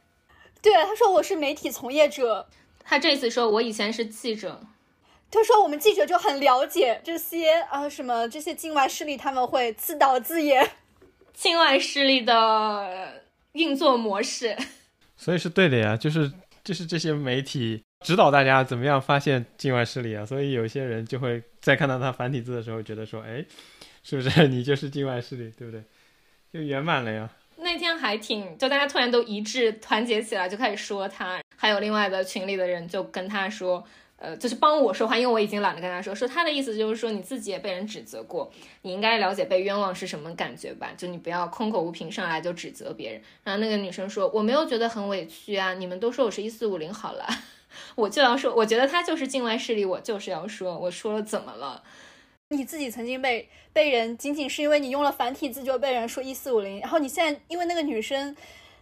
[0.62, 2.48] 对，他说我是媒体从业者，
[2.82, 4.60] 他这次说我以前是记者。
[5.28, 10.70] 他说：“我们记者就很了解这些啊，什么这些境外势力，他们会自导自演，
[11.34, 14.56] 境外势力的运作模式。
[15.16, 16.32] 所以是对的呀，就是
[16.62, 20.24] 就是这些媒体指导大家怎么样发现境外势力啊。
[20.24, 23.44] 所以有些人就会在看到他繁体字的时候，觉得说，哎，
[24.04, 25.82] 是不是 你就是境外势力，对不对？
[26.52, 27.28] 就圆满了呀。
[27.56, 31.40] 那天还挺，就大家突然都一致团结起来，就开始说他。
[31.56, 33.84] 还有另外的群里的人就跟他说。”
[34.18, 36.14] 呃，就是帮我说话，因为我已经懒得跟他说。
[36.14, 38.50] 说他的意思就是说，你自己也被人指责过，
[38.80, 40.90] 你应该了解被冤枉是什么感觉吧？
[40.96, 43.20] 就你不要空口无凭，上来就指责别人。
[43.44, 47.28] 然后那个女生说，我没有觉得很委屈啊，你们都说我是一四五零好了，
[47.94, 51.82] 我就要说，我觉得他就是境外势力，我就是要说，我说了怎么了？
[52.50, 58.36] 你自己曾经被被人仅仅是因为你用了繁体字就被人说一四五零，然后你现在因为那个女生。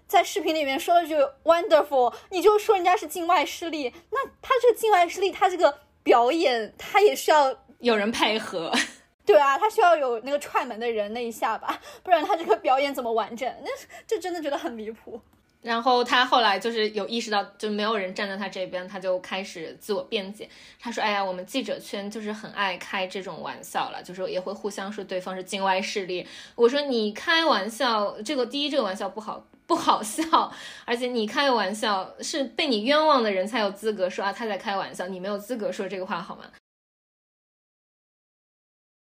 [0.06, 8.70] 在视频里面说了句 wonderful，你就说人家是境外势力，那他这个境外势力，他这个表演他也需要有人配合，
[9.24, 13.50] 对啊，他需要有那个踹门的人那一下吧，不然他这个表演怎么完整？
[13.64, 13.70] 那
[14.06, 15.18] 就真的觉得很离谱。
[15.64, 20.48] 然后他后来就是有意识到，就没有人站在他这边，他就开始自我辩解。
[20.78, 30.52] 他说：“哎呀，我们记者圈就是很爱开这种玩笑了，就是也会互相说对方是境外势力。”我说：“你开玩笑，这个第一这个玩笑不好。”不好笑，
[30.84, 36.44] 而且你开玩笑是被你冤枉的人才有资格说啊他在开玩笑，你没有资格说这个话好吗？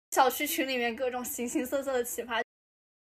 [0.09, 2.41] 小区群里面各种形形色色的奇葩，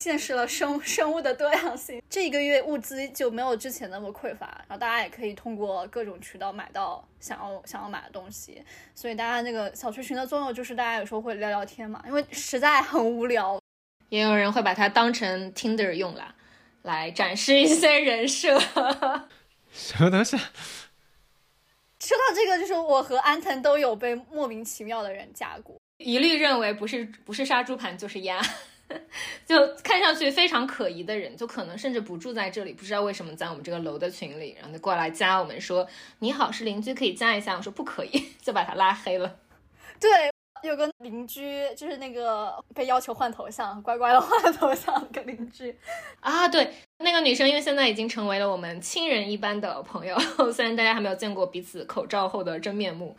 [0.06, 2.00] 见识了生生物的多样性。
[2.08, 8.64] 这一个月物资就没有之前那么匮乏，然后大家也可以通过各种渠道买到想要想要买的东西。
[8.94, 13.60] 所以大家那个小区群的作用就是大家有时候会聊聊天嘛，因为实在很无聊。
[14.10, 16.36] 也有人会把它当成 Tinder 用啦。
[16.84, 18.60] 来展示一些人设，
[19.74, 20.38] 什么东西？
[20.38, 28.40] 说到这个，就是我和安藤都有被莫名其妙的人加过，一律认为不是不是杀猪盘就是鸭，
[29.46, 35.88] 就看上去非常可疑的人，就可能甚至不住在这里，不知道为什么在我们这个楼的群里，然后就过来加我们说
[36.20, 39.36] 你好是邻居可以加一下，我说不可以， 就把他拉黑了。
[40.00, 40.10] 对。
[40.64, 45.76] 有个邻居，就是那个被要求换头像，乖乖的换头像个邻居
[46.20, 46.48] 啊。
[46.48, 50.18] 对，那个女生，因为现在已经成为了我们亲人一般的朋友，
[50.52, 53.16] 虽然大家还没有见过彼此口罩后的真面目，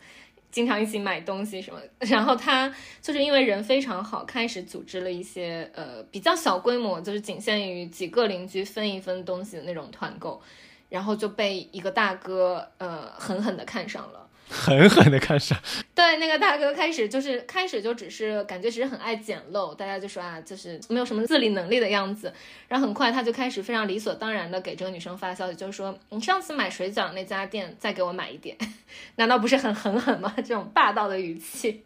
[0.57, 1.79] 经常一起买东西什么。
[2.09, 10.41] 然后他就是因为人非常好，开始组织了一些呃比较小规模，就是仅限于几个邻居分一分东西的那种团购，
[10.89, 14.26] 然后就被一个大哥呃狠狠的看上了。
[14.49, 15.53] 狠狠的开始。
[15.93, 22.33] 对，那个大哥开始就是开始就只是感觉只是很爱捡漏，大家就说啊，就是没有什么自理能力的样子。
[22.67, 28.57] 然后很快他就开始非常理所当然的给这个女生发消息，就是说你上次买水饺那家店再给我买一点，
[29.17, 30.33] 难道不是很狠狠吗？
[30.37, 31.83] 这种霸道的语气。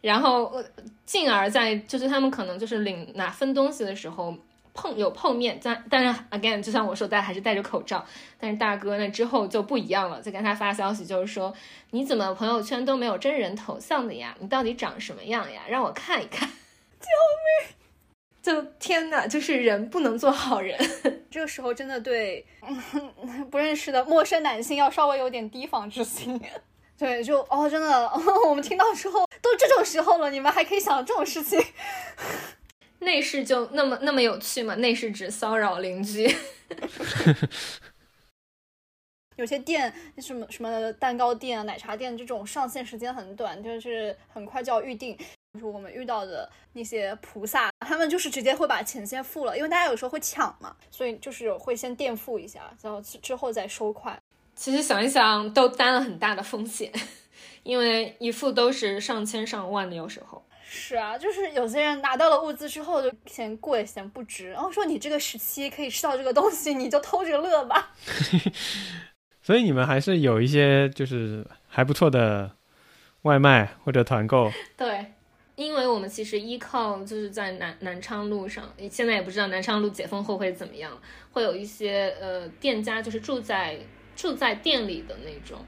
[0.00, 0.62] 然后
[1.04, 4.36] 进而在就是他们可能就是领拿分东西的时候。
[4.76, 8.04] 碰有碰面，但但是 again，就像我说，大家还是戴着口罩。
[8.38, 11.52] 但是大哥那之后就不一样了，就跟他发消息，就是说
[11.90, 14.36] 你怎么朋友圈都没有真人头像的呀？
[14.38, 15.62] 你到底长什么样呀？
[15.68, 16.48] 让我看一看。
[17.00, 17.08] 救
[17.66, 17.74] 命！
[18.42, 20.78] 就天哪，就是人不能做好人。
[21.30, 22.46] 这个时候真的对
[23.50, 26.40] 不认识的陌生男性要稍微有点提防之心。
[26.98, 28.10] 对，就哦，真的，
[28.48, 31.60] 我们听到之后都这种时候了，你们还可以想这种事情。
[33.00, 34.74] 内饰就那么那么有趣吗？
[34.76, 36.28] 内饰指骚扰邻居。
[39.36, 45.14] 有些店什么什么蛋糕店、奶茶店这种上线时间很短，就是很快就要预定。
[45.52, 54.18] 就是我们遇到的那些菩萨，他们就是直接会把钱先付了，因为大家有时候会抢嘛，所以就是会先垫付一下，然后之后再收款。
[54.54, 56.90] 其实想一想，都担了很大的风险，
[57.62, 60.45] 因为一付都是上千上万的，有时候。
[60.68, 67.94] 是啊，就是有些人拿到了物资之后就嫌贵嫌不值，然后说你这个时期可以吃到这个东西，你就偷着乐吧。
[69.40, 72.50] 所以你们还是有一些就是还不错的
[73.22, 74.50] 外卖或者团购。
[74.76, 75.12] 对，
[75.54, 81.00] 因为我们其实依靠就是在南南昌路上，现在也不知道南昌路解封后会怎么样，
[81.30, 83.78] 会有一些呃店家就是住在
[84.16, 85.64] 住在店里的那种。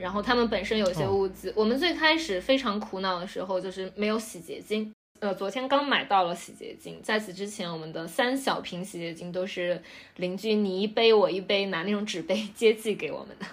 [0.00, 4.90] 然后他们本身有些物资，我们最开始非常苦恼的时候就是没有洗洁精。
[5.18, 9.82] 呃，昨天刚买到了洗洁精，在此之前我们的三小瓶洗洁精都是
[10.16, 13.44] 邻居你一杯我一杯拿那种纸杯 接济给我们的。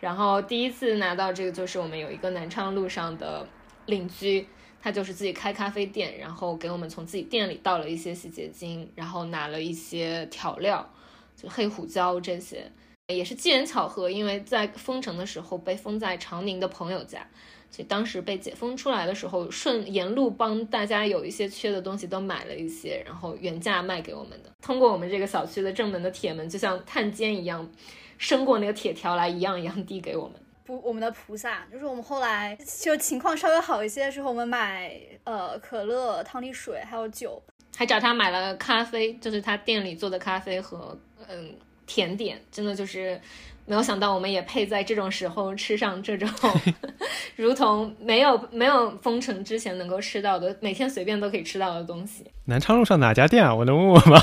[0.00, 3.46] 然后第一次拿到这个就是我们有一个南昌路上的
[3.86, 4.44] 邻居，
[4.82, 10.92] 他就是自己开咖啡店，然后给我们从自己店里倒了一些洗洁精，然后拿了一些调料，
[11.36, 12.68] 就黑胡椒这些。
[13.08, 17.26] 也是机缘巧合，因为在封城的时候被封在长宁的朋友家，
[17.70, 24.50] 所以当时被解封出来的时候，顺沿路帮大家有一些缺的东西都买了一些，然后原价卖给我们的。
[24.62, 27.70] 通过我们这个小区的正门的铁门，就像探监一样，
[28.16, 30.40] 伸过那个铁条来，一样一样递给我们。
[30.64, 37.42] 不，我们的菩萨就是我们后来就情况稍微好一些的时候，我们买呃可乐、汤力水还有酒，
[37.76, 40.98] 还找他买了咖啡，就是他店里做的咖啡和
[41.28, 41.54] 嗯。
[41.86, 43.20] 甜点真的就是
[43.66, 46.28] 没有想到，我们也配在这种时候吃上这种
[47.36, 52.24] 如同没有没有封城之前能够吃到的，每天随便都可以吃到的东西。
[52.44, 53.54] 南昌路上哪家店啊？
[53.54, 54.20] 我能问问吗？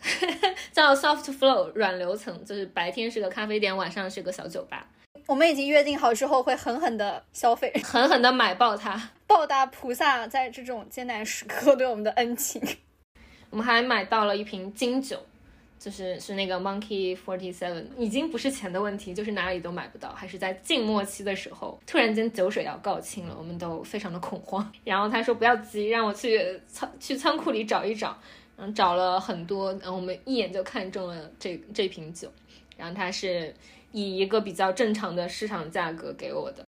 [0.72, 4.86] 叫 Soft Flow 软流层，就是白天是个咖啡店，晚上是个小酒吧。
[5.26, 12.62] 我们已经约定好之后会狠狠的消费，狠狠的买爆它，报答菩萨在这种艰难时刻对我们的恩情。
[13.50, 15.18] 我们还买到了一瓶金酒。
[15.80, 24.70] 就是是那个 Monkey Forty Seven，已经不是钱的问题，就是哪里都买不到，还是在静默期的时候，突然间酒水要告罄了，我们都非常的恐慌。
[24.84, 28.14] 然后他说不要急，让我去仓去仓库里找一找，
[28.58, 32.30] 然后找了很多，然后我们一眼就看中了这这瓶酒，
[32.76, 33.54] 然后他是
[33.90, 36.62] 以一个比较正常的市场价格给我的。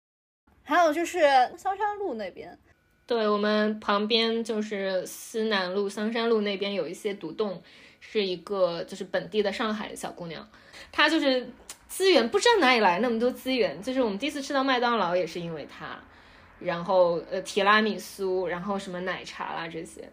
[0.63, 1.21] 还有就是
[1.59, 2.59] 香山路那边，
[3.07, 7.63] 对我们旁边就是思南路、香山路那边有一些独栋。
[8.05, 10.47] 是一个就是本地的上海的小姑娘，
[10.91, 11.49] 她就是
[11.87, 15.97] 资源不知道哪里来那么多资源，就是我们第一次吃到麦当劳也是因为她，
[16.59, 20.11] 然后呃提拉米苏，然后什么奶茶啦这些，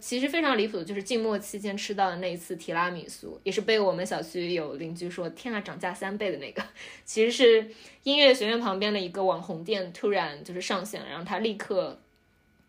[0.00, 6.60] 其实非常离谱的就是静默期间吃到的那一次提拉米苏，也是被我们小区有邻居说天啊涨价三倍的那个，
[7.06, 7.70] 其实是
[8.02, 11.98] 音乐学院旁边的一个网红店突然就是上线了，然后他立刻。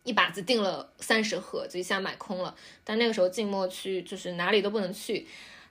[0.03, 2.55] 一把子订了三十盒，就一下买空了。
[2.83, 5.27] 但那个时候静默区就是哪里都不能去，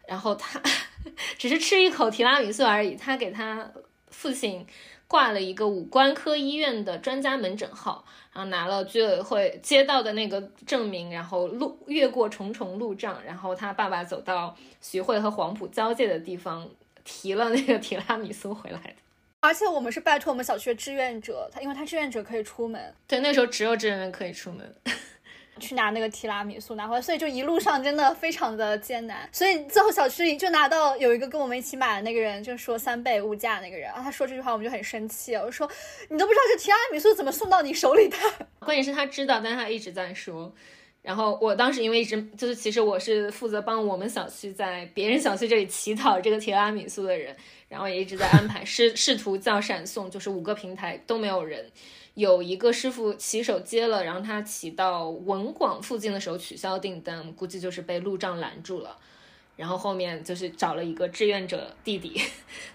[0.07, 0.61] 然后他
[1.39, 2.95] 只是吃一口提拉米苏而已。
[2.95, 3.70] 他给他
[4.09, 4.66] 父亲
[5.07, 16.68] 挂了一个五官科医院的专家门诊号，然后拿了居委会接到的那个证明，然后路越过重重路障，然后他爸爸走到徐汇和黄埔交界的地方，
[17.05, 19.08] 提了那个提拉米苏回来的。
[19.41, 24.74] 而且我们是拜托我们小区的志愿者，他因为他志愿者可以出门，对，那时候只有志愿者可以出门，
[25.61, 29.28] 去拿那个提拉米苏拿回来，所以就一路上真的非常的艰难。
[29.32, 35.70] 所以最后小区里就拿到有一个跟我们一起买的那个人，就说三倍物价那个人，然后，他说这句话我们就很生气，我说
[36.09, 38.16] 你都不知道这提拉米苏怎么送到你手里的，
[38.61, 40.53] 关键是他知道，但是他一直在说。
[41.01, 47.34] 然后我当时因为一直就是其实我是负责帮我们小区在别人小区这里乞讨这个提拉米苏的人，
[47.69, 51.71] 然后也一直在安排试试图叫闪送，就是五个平台都没有人，
[52.14, 58.97] 有一个师傅骑手接了，然后他骑到文广附近的时候取消订单，估计就是被路障拦住了。
[59.57, 62.23] 然后后面就是找了一个志愿者弟弟，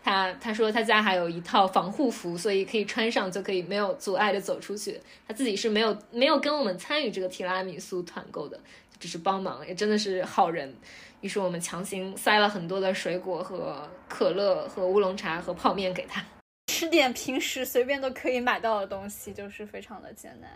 [0.03, 4.99] 他他说他家还有一套防护服，所以可以穿上就可以没有阻碍的走出去。
[5.25, 8.59] 他自己是没有没有跟我们参与这个提拉米苏团购的，
[9.03, 10.73] 只是帮忙，也真的是好人。
[11.19, 16.23] 于是我们强行塞了很多的水果和可乐和乌龙茶和泡面给他，
[16.67, 20.49] 吃点平时随便都可以买到的东西，就是非常的艰难。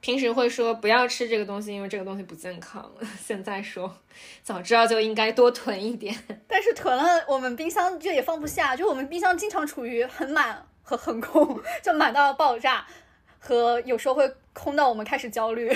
[0.00, 2.90] 平时会说不要吃这个东西，因为这个东西不健康。
[3.22, 3.94] 现在说，
[4.42, 6.16] 早知道就应该多囤一点。
[6.48, 12.86] 但是囤了，我们冰箱就也放不下，就我们冰箱经常处于很满和很空， 就满到爆炸，
[13.38, 15.70] 和有时候会空到我们开始焦虑。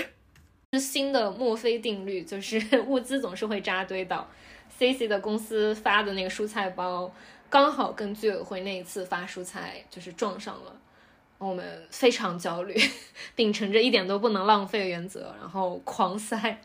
[0.72, 4.28] 是新的墨菲定律，就是 物资总是会扎堆到。
[4.68, 7.10] C C 的公司发的那个蔬菜包，
[7.48, 10.76] 刚好跟居委会那一次发蔬菜就是撞上了。
[11.38, 12.76] 我们非常焦虑，
[13.34, 16.60] 秉承着一点都不能浪费的原则，然后狂塞。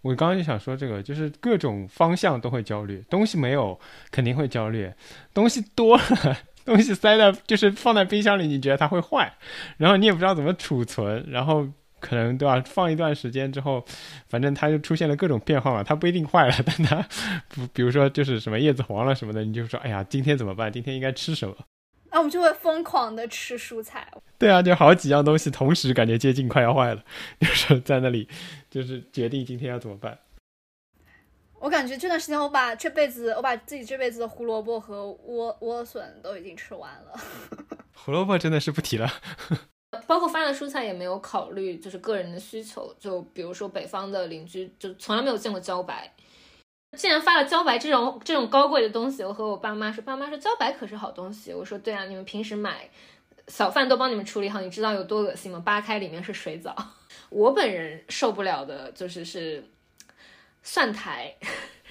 [0.00, 3.78] 我刚刚就想说这个，就是各种方向都会焦虑，东西没有
[4.10, 4.90] 肯定会焦虑，
[5.34, 6.02] 东西多了，
[6.64, 9.34] 东西塞在就是放在冰箱里，你觉得它会坏，
[9.76, 11.66] 然后你也不知道怎么储存，然后
[12.00, 12.60] 可能对吧？
[12.66, 13.84] 放一段时间之后，
[14.28, 17.06] 反正它就出现了各种变化嘛，它不一定坏了， 但它
[17.48, 20.72] 不，比如说就是什么叶子黄了什么的，你就说哎呀，今天怎么办？
[20.72, 21.54] 今天应该吃什么？
[22.10, 24.10] 那我们就会疯狂的吃蔬菜。
[24.38, 27.04] 对啊，就好几样东西同时感觉接近快要坏了，
[27.40, 28.28] 就是在那里，
[28.70, 30.18] 就是决定今天要怎么办。
[31.60, 37.20] 我感觉这段时间我把这辈子我把自己这辈子的胡萝卜和莴莴笋都已经吃完了。
[37.92, 39.10] 胡萝卜真的是不提了。
[40.06, 46.12] 包括发的蔬菜也没有考虑就是个人的需求，就比如说北方的邻居就从来没有见过茭白。
[46.96, 51.52] 既然发了茭白这种这种高贵的东西，我和我爸妈说，爸妈说茭白可是好东西。
[51.52, 52.88] 我说对啊，你们平时买
[53.46, 55.60] 小贩都帮你们处理好，你知道有多恶心吗？
[55.64, 56.74] 扒开里面是水藻。
[57.30, 59.62] 我本人受不了的就是是
[60.62, 61.34] 蒜苔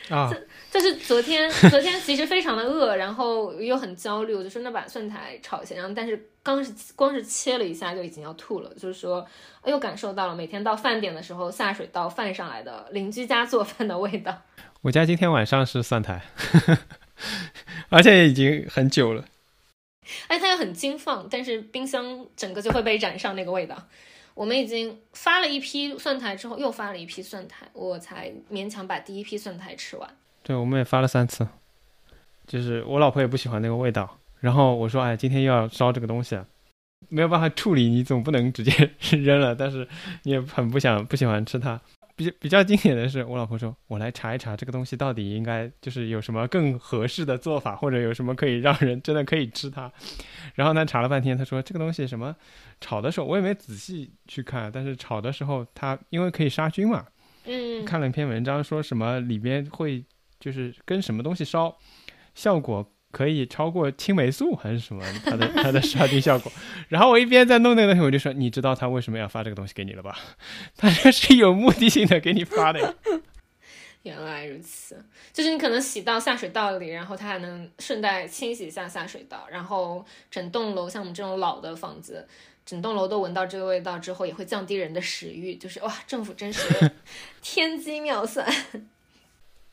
[0.09, 0.33] 啊，
[0.71, 9.25] 这就是昨天昨天其实非常的饿，然后又很焦虑，我就说那把蒜苔炒一下，然后但是刚是光是切了一下就已经要吐了，就是说
[9.65, 14.41] 又感受到了每天到饭点的时候下水道饭上来的邻居家做饭的味道。
[14.81, 16.21] 我家今天晚上是蒜苔，
[17.89, 19.25] 而且已经很久了。
[20.27, 23.75] 哎，它又很金放，但是冰箱整个就会被染上那个味道。
[24.37, 30.07] 我们已经发了一批蒜苔之后，又发了一批蒜苔，我才勉强把第一批蒜苔吃完。
[30.43, 31.47] 对，我们也发了三次，
[32.45, 34.19] 就是我老婆也不喜欢那个味道。
[34.39, 36.39] 然后我说：“哎，今天又要烧这个东西，
[37.09, 39.55] 没有办法处理，你总不能直接 扔了。
[39.55, 39.87] 但是
[40.21, 41.81] 你也很不想不喜欢吃它。”
[42.17, 49.89] 比比较经典的是，我老婆说：“我来查一查这个东西到底应该就是有什么更合适的做法，或者有什么可以让人真的可以吃它。”
[50.55, 52.35] 然后呢，查了半天，他说：“这个东西什么
[52.81, 57.05] 炒的时候，我也没仔细去看，但是炒的时候它因为可以杀菌嘛，
[57.45, 60.03] 嗯，看了一篇文章说什么里边会
[60.39, 61.77] 就是跟什么东西烧，
[62.33, 65.03] 效果。”可以超过青霉素还是什么？
[65.23, 66.51] 它的 它的杀菌效果。
[66.89, 70.19] 然后我一边在弄那个东西，我就说：“你知道他为什么要发这个东西给你了吧？
[70.77, 72.95] 他这是有目的性的给你发的。
[74.03, 75.03] ”原来如此，
[75.33, 82.25] 就是你可能洗到下水道里，然后它还能顺带清洗一下下水道，然后整栋楼像我们这种老的房子，
[82.65, 85.55] 整栋楼都闻到这个味道之后，也会降低人的食欲。
[85.55, 86.91] 就是哇，政府真是
[87.41, 88.47] 天机妙算。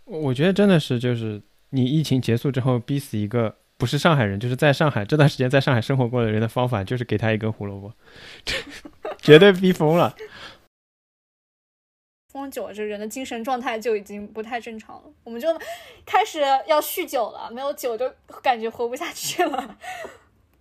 [0.05, 1.43] 我觉得真的是就是。
[1.74, 7.92] 你疫情结束之后逼死一个不是上海人，就是在上海这段时间在上海生活过的人的方法，就是给他一根胡萝卜，
[9.20, 10.14] 绝对逼疯了。
[12.28, 15.02] 疯久了，这人的精神状态就已经不太正常了。
[15.24, 15.48] 我们就
[16.06, 19.76] 开始要酗酒了，没有酒就感觉活不下去了。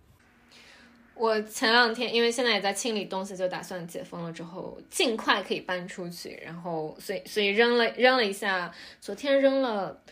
[1.14, 10.02] 我前两天因为现在也在清理东西，就打算解封了之后尽快可以搬出去，然后所以所以扔了扔了一下，昨天扔了。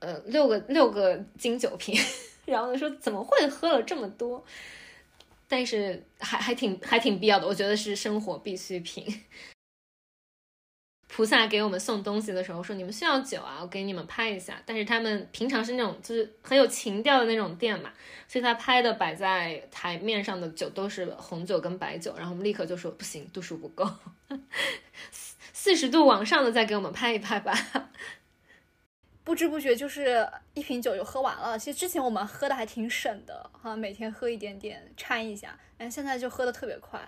[0.00, 1.94] 呃，六个六个金酒瓶，
[2.46, 4.44] 然后说怎么会喝了这么多？
[5.48, 9.24] 但是还还挺还挺必要的，我觉得是生活必需品。
[11.10, 17.90] 菩萨给我们送东西的时候说：“你们需要酒啊，我给你们拍一下。”但是他们平常是那种就是很有情调的那种店嘛，
[18.28, 23.90] 所以他拍的摆在台面上的酒都是红酒跟白酒，然后我们立刻就说：“不行，度数不够，
[25.10, 27.54] 四十度往上的再给我们拍一拍吧。”
[29.28, 31.58] 不知不觉就是一瓶酒就喝完了。
[31.58, 35.54] 其实之前我们喝的还挺省的，哈，每天喝一点点掺一下。
[35.76, 36.98] 但现在就喝的特别快。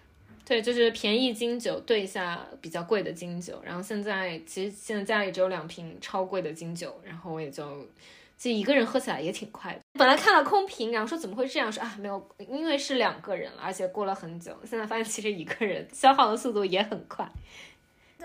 [0.44, 7.64] 对，就是便宜金酒兑一下比较贵的金酒，然后现在其实现在家里只有两瓶超贵的金酒，然后我也就。
[8.36, 9.80] 就一个人喝起来也挺快的。
[9.98, 11.70] 本来看了空瓶，然后说怎么会这样？
[11.70, 14.58] 说啊，没有，因为是两个人了，而且过了很久。
[14.64, 17.30] 现在发现其实一个人消耗的速度也很快。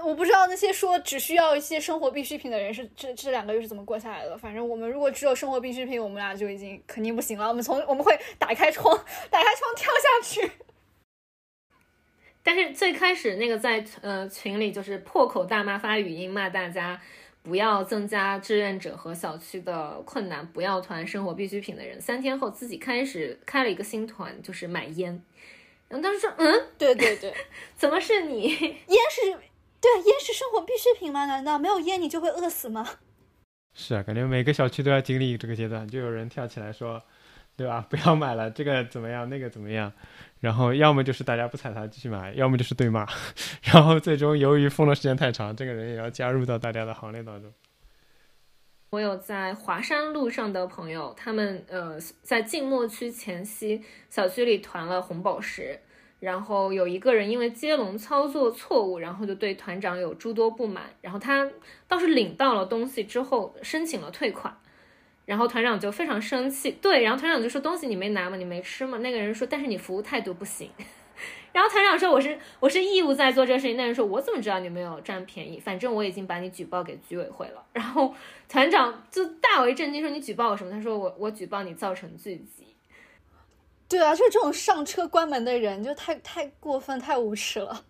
[0.03, 4.37] 我不知道那些说只需要一些生活必需品的人是这这两个月是怎么过下来的。
[4.37, 7.47] 反正我们如果只有生活必需品，我们俩就已经肯定不行了。
[7.47, 8.95] 我们从我们会打开窗，
[9.29, 10.51] 打开窗跳下去。
[12.43, 17.01] 但是最开始那个在呃群里就是破口大骂发语音骂大家。
[17.47, 22.01] 不要增加志愿者和小区的困难，不要团生活必需品的人。
[22.01, 25.21] 三天后自己开始开了一个新团，就是买烟。
[25.87, 27.31] 然后当时说，嗯，对对对，
[27.77, 28.47] 怎么是你？
[28.49, 29.37] 烟是，
[29.85, 31.27] 对，烟是生活必需品吗？
[31.27, 32.87] 难道没有烟你就会饿死吗？
[33.77, 37.03] 是啊，感觉每个小区都要经历这个阶段，就有人跳起来说，
[37.55, 37.85] 对吧？
[37.91, 39.29] 不要买了，这个怎么样？
[39.29, 39.93] 那个怎么样？
[40.39, 43.05] 然后要么就是大家不踩他继续买，要么就是对骂，
[43.61, 47.53] 然后最终由于封的时间太长，这个人也要加入到大家的行列当中。
[48.91, 55.77] 我有在华山路上的朋友，他们呃在静默区前夕小区里团了红宝石，
[56.19, 61.49] 然后有一个人因为接龙操作错误，然后就对团长有诸多不满，然后他
[61.87, 64.57] 倒是领到了东西之后申请了退款。
[65.25, 68.37] 然后团长就非常生气，对，然后团长就说东西你没拿吗？
[68.37, 68.99] 你没吃吗？
[68.99, 70.69] 那个人说，但是你服务态度不行。
[71.51, 73.75] 然后团长说，我是我是义务在做这个事情。
[73.75, 75.59] 那人说，我怎么知道你没有占便宜？
[75.59, 77.65] 反正我已经把你举报给居委会了。
[77.73, 78.13] 然后
[78.47, 80.69] 团长就大为震惊，说你举报我什么？
[80.69, 82.74] 他说我我举报你造成聚集。
[83.95, 87.85] 对啊，就这种上车关门的人就太太过分，太无耻了。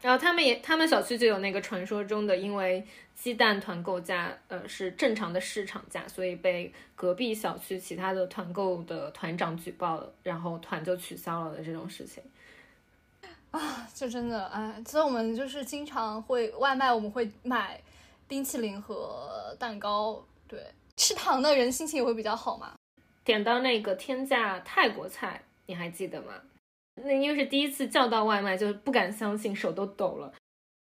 [0.00, 2.84] 然后他们也，他们小区就有那个传说中的，因为
[3.14, 12.20] 鸡蛋团购价，呃，是正常的市场价，所以被隔壁小区其他的团购的团长举报了，然后团就取消了的这种事情。
[13.52, 17.80] 啊，就真的，哎，所以我们就是经常会外卖，我们会买
[18.26, 20.20] 冰淇淋和蛋糕。
[20.48, 20.58] 对，
[20.96, 22.74] 吃糖的人心情也会比较好嘛。
[23.24, 26.32] 点到那个天价泰国菜，你还记得吗？
[26.96, 30.32] 那因为是第一次叫到外卖，就不敢相信，手都抖了。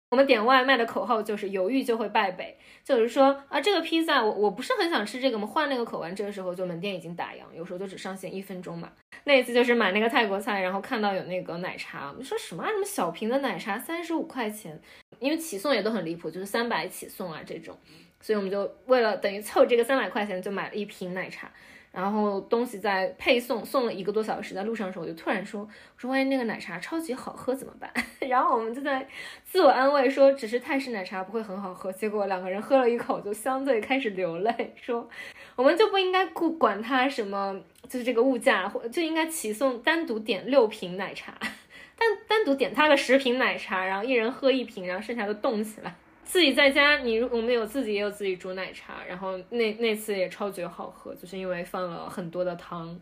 [0.10, 6.10] 我们点外卖的口号就是“犹豫就会败北”，就是说啊，这个披萨我我不是很想吃这个，我们换那个口味。
[6.14, 8.90] 这个时候就门店已经打烊，有时候就只上线一分钟嘛。
[9.26, 14.80] 那一次就是买那个泰国菜，然后看到有那个奶茶，我们说什么什么小瓶的奶茶三十五块钱，
[15.20, 17.78] 因为起送也都很离谱，就是三百起送啊这种，
[18.22, 21.52] 所以我们就为了等于凑这个三百块钱，就买了一瓶奶茶。
[21.98, 25.62] 然后东西在配送送了一个多小时，在路上的时候我就突然说
[25.96, 27.92] ：“我说万一那个奶茶超级好喝怎么办？”
[28.30, 29.08] 然后我们就在
[29.44, 35.10] 自我安慰说：“只是泰式奶茶不会很好喝。”结果两个人喝了一口就相对开始流泪，说
[35.58, 37.60] ：“我们就不应该顾管它什么，
[37.90, 41.34] 就是这个物价，或就应该起送单独点六瓶奶茶，
[41.98, 45.96] 单单独点他个十瓶奶茶，然后一人喝一瓶，然后剩下的冻起来。”
[46.28, 53.00] 自己在家，你我们有自己也有自己煮奶茶，然后那那次也超级好喝，就是因为放了很多的糖，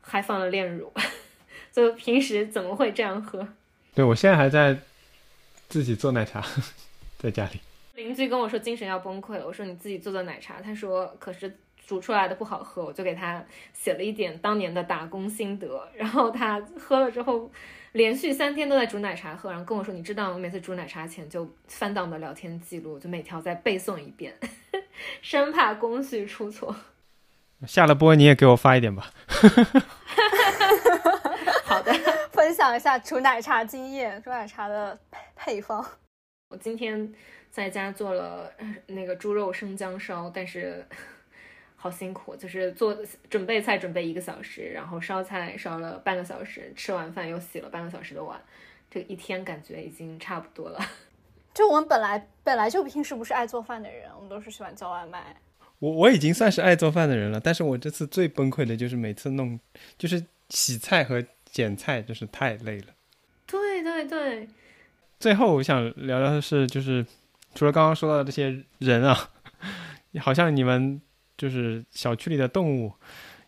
[0.00, 0.92] 还放了炼乳，
[1.72, 3.46] 就平时怎么会这样喝？
[3.94, 4.76] 对我现在还在
[5.68, 6.44] 自己做奶茶，
[7.16, 7.60] 在家里。
[7.94, 11.56] 邻居跟我说精神要崩溃了，我说你自己做的奶茶，他说可是
[11.86, 17.50] 煮出来的不好喝，我就给他写了一点当年的打工心得，然后他喝了之后。
[17.96, 20.38] 连续三天都在煮奶茶喝，然后跟我说：“你知道我？
[20.38, 24.34] 每次煮奶茶前就翻到我们的聊天记录，就每条再背诵一遍，
[25.22, 26.76] 生怕工序出错。
[27.66, 29.10] ”下了播你也给我发一点吧。
[31.64, 31.90] 好的，
[32.30, 34.98] 分享一下煮奶茶经验，煮奶茶的
[35.34, 35.82] 配方。
[36.50, 37.10] 我今天
[37.50, 38.52] 在家做了
[38.88, 40.86] 那个猪肉生姜烧，但是。
[41.86, 42.96] 好辛苦，就是做
[43.30, 48.40] 准备菜准备一个小时，然后烧菜烧了半个小时，吃完饭又洗了半个小时的碗，
[48.90, 50.80] 这一天感觉已经差不多了。
[51.54, 55.36] 就我们本来本来就平时不是爱做饭的人，我们都是喜欢叫外卖。
[55.78, 59.60] 我我已经算是爱做饭的人了，但是我这次最崩溃的就是每次弄，
[59.96, 62.86] 就是洗菜和剪菜，就是太累了。
[63.46, 64.48] 对对对。
[65.20, 67.06] 最后我想聊聊的是，就是
[67.54, 69.30] 除了刚刚说到的这些人啊，
[70.18, 71.00] 好像你们。
[71.36, 72.92] 就是小区里的动物，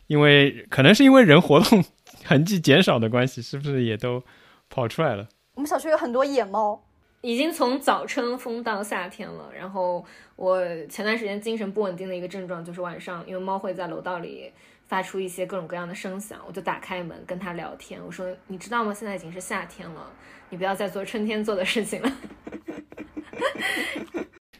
[0.07, 1.85] 因为可能是因为人活动
[2.25, 4.23] 痕迹减少的关系，是不是也都
[4.69, 5.29] 跑出来了？
[5.55, 6.83] 我们小区有很多野猫，
[7.21, 9.51] 已经从早春风到夏天了。
[9.53, 10.05] 然后
[10.37, 14.53] 我前段时间精神不稳定的一个症状就是晚上，因为猫会在楼道里
[14.87, 18.01] 发出一些各种各样的声响，我就打开门跟它聊天。
[18.05, 18.95] 我说：“你知道吗？
[18.95, 20.13] 现在已经是夏天了，
[20.51, 22.13] 你不要再做春天做的事情了。”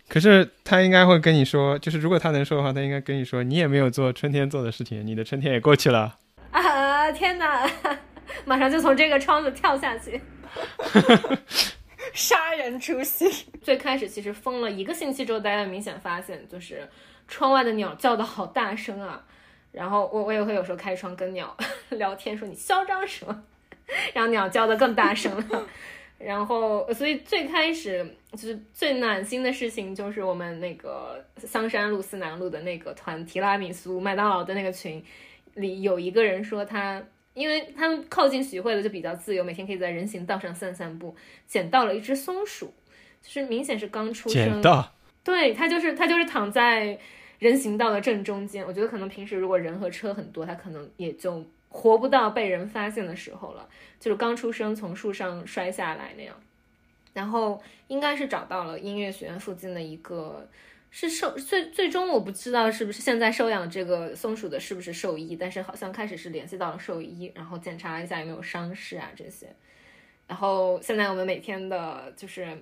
[0.09, 6.17] 可是他应该会跟你说，就是如果他能说的话，他应该跟你说，你也没有做春天做的事情，你的春天也过去了。
[6.51, 7.71] 啊天哪！
[8.45, 10.21] 马上就从这个窗子跳下去。
[12.15, 13.31] 杀人诛心。
[13.63, 16.89] 最开始其实封了一个星期之后，大家明显发现就是
[17.27, 19.23] 窗外的鸟叫的好大声啊。
[19.73, 21.55] 然后我我也会有时候开窗跟鸟
[21.91, 23.43] 聊天，说你嚣张什么？
[24.15, 25.67] 然后鸟叫的更大声了。
[26.19, 35.03] 然后所以最开始就是最暖心的事情，就是我们那个香山路思南路的那个团提拉米苏麦当劳的那个群
[35.55, 37.03] 里有一个人说他。
[37.35, 41.15] 因为他们靠近徐汇的就比较自由，每天可以在人行道上散散步，
[41.47, 42.75] 捡到了一只松鼠，
[43.23, 44.45] 就是明显是刚出生。
[44.45, 44.93] 捡到。
[45.23, 46.99] 对，它就是它就是躺在
[47.39, 48.67] 人行道的正中间。
[48.67, 53.69] 我觉得可能平时如果人和车很多，它可能也就活不到被人发现的时候了。
[54.01, 56.35] 就是刚出生从树上摔下来那样，
[57.13, 60.49] 然后应该是找到了音乐学院附近的一个。
[60.91, 69.55] 是兽最最终我不知道是不是现在收养这个松鼠的是不是兽医，但是好像开始是联系到了兽医，然后检查了一下有没有伤势啊这些，
[70.27, 72.57] 然后现在我们每天的就是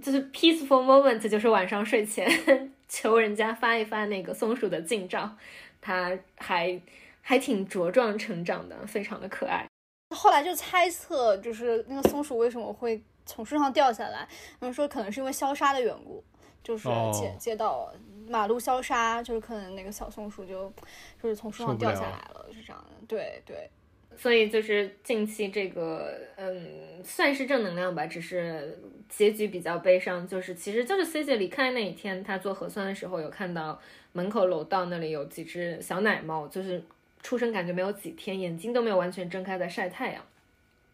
[0.00, 2.26] 就是 peaceful moment，就是晚上睡前
[2.88, 5.36] 求人家发一发那个松鼠的近照，
[5.82, 6.80] 他还
[7.28, 9.66] 还挺茁壮成长的，非常的可爱。
[10.14, 14.28] 后来就猜测，就是那个松鼠为什么会从树上掉下来，
[14.60, 16.22] 他们说可能是因为消杀的缘故。
[16.62, 17.92] 就是街街道
[18.28, 20.72] 马路消杀，就是可能那个小松鼠就
[21.20, 23.06] 就是从树上掉下来了，是这样的。
[23.08, 23.68] 对对，
[24.16, 28.78] 所以就是近期这个嗯，算是正能量吧，只是
[29.08, 30.26] 结局比较悲伤。
[30.26, 33.80] 就是其实就是 C 姐离开那一天，她做核酸的时候有看到
[34.12, 36.82] 门口楼道那里有几只小奶猫，就是
[37.26, 40.22] 出生感觉没有几天，眼睛都没有完全睁开在晒太阳。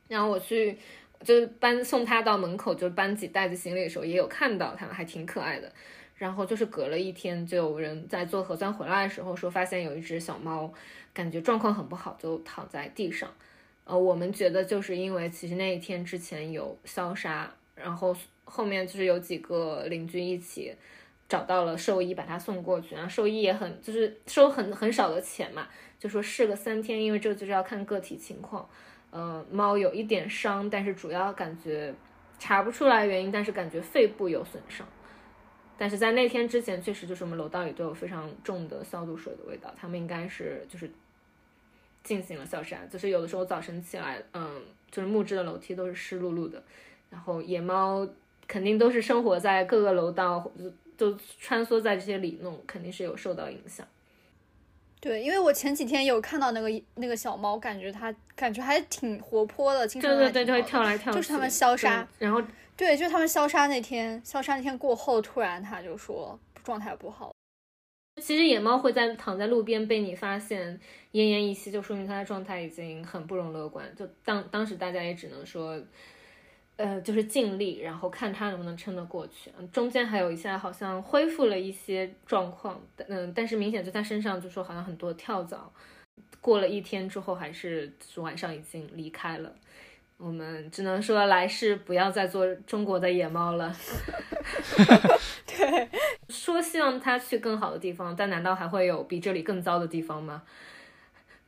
[0.08, 0.78] 然后我去。
[1.24, 5.72] 就搬送他到门口，就搬几袋子行李的时候，也有看到他，还挺可爱的。
[6.16, 10.68] 然后就是隔了一天，就有人在做核酸回来的时候说，发现有一只小猫，
[11.14, 13.32] 感觉状况很不好，就躺在地上。
[13.84, 20.74] 呃，我们觉得就是因为其实那一天之前有消杀，然后后面就是有几个邻居一起
[21.28, 22.96] 找到了兽医，把它送过去。
[22.96, 25.68] 然后兽医也很就是收很很少的钱嘛，
[26.02, 28.68] 就说试个三天，因为这个就是要看个体情况。
[29.12, 31.94] 嗯，猫有一点伤，但是主要感觉
[32.40, 34.84] 查不出来原因，但是感觉肺部有损伤。
[35.78, 40.90] 但是在那天之前，确实就是我们楼道里都有非常重的消毒水的味道，他们应该是就是
[42.02, 42.78] 进行了消杀。
[42.90, 44.60] 就是有的时候早晨起来，嗯，
[44.90, 46.60] 就是木质的楼梯都是湿漉漉的，
[47.08, 48.04] 然后野猫
[48.48, 53.86] 肯定都是生活在各个楼道，就就穿梭在这些里弄，肯定是有受到影响。
[55.02, 61.18] 对，因为我前几天有看到那个那个小猫，感觉它感觉还挺活泼的，经常对对对，就会跳来跳去。
[61.18, 62.40] 就是他们消杀，然后
[62.76, 67.32] 对，就是他们消杀那天，消杀那天过后，突然它就说状态不好。
[68.22, 70.78] 其实野猫会在躺在路边被你发现
[71.10, 73.92] 奄奄一息，就说明它的状态已经很不容乐观。
[73.96, 75.82] 就当当时大家也只能说。
[76.76, 79.52] 呃，就是尽力，然后看他能不能撑得过去。
[79.72, 85.72] 中间还有一下好像恢复了一些状况，嗯，但是明显就他身上就说好像很多跳蚤。
[86.40, 89.54] 过了一天之后，还是晚上已经离开了。
[90.16, 93.74] 我们只能说来世不要再做中国的野猫了。
[95.46, 95.88] 对，
[96.28, 100.42] 说希望他去更好的地方，但难道还会有比这里更糟的地方吗？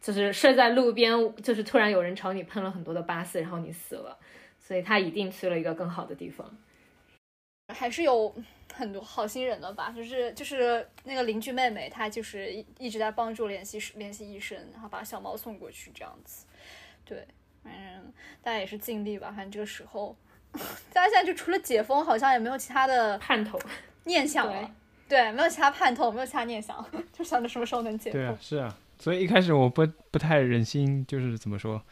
[0.01, 4.19] 就是睡在路边，就是突然有人朝你喷了很多的八四，然后你死了。
[4.67, 6.51] 所以他一定去了一个更好的地方，
[7.75, 8.35] 还是有
[8.73, 9.93] 很多好心人的吧？
[9.95, 16.47] 就是就是那个邻居妹妹，她就是一一直在帮助联系联系医生，然后把小猫送过去这样子。
[17.05, 17.29] 对，
[17.63, 18.13] 反正
[18.43, 19.27] 大家也是尽力吧。
[19.29, 20.17] 反正这个时候，
[20.95, 23.61] 大家现在就除了解封，好像也没有其他的盼头、
[24.05, 24.75] 念想了。
[25.07, 26.83] 对，没有其他盼头，没有其他念想，
[27.13, 28.19] 就想着什么时候能解封。
[28.19, 28.79] 对啊，是啊。
[28.99, 31.83] 所以一开始我不不太忍心，就是怎么说，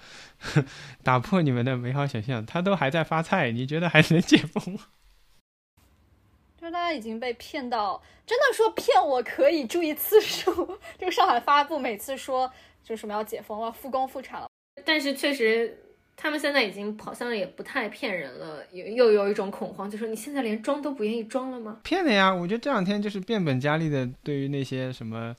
[1.02, 2.44] 打破你们的美好想象。
[2.46, 4.80] 他都还在发菜，你觉得还能解封吗？
[6.58, 10.78] 就是大家已经被骗到，真的说骗我可以注意次数。
[10.96, 12.50] 这个上海发布每次说
[12.84, 14.48] 就什么要解封了，复工复产了，
[14.84, 15.76] 但是确实
[16.16, 21.80] 他们现在已经好像也不太骗人了，又又有一种恐慌，就说你现在连装都不愿意装了吗？
[21.82, 22.32] 骗的呀！
[22.32, 25.36] 我觉得这两天就是变本加厉的，对于那些什么。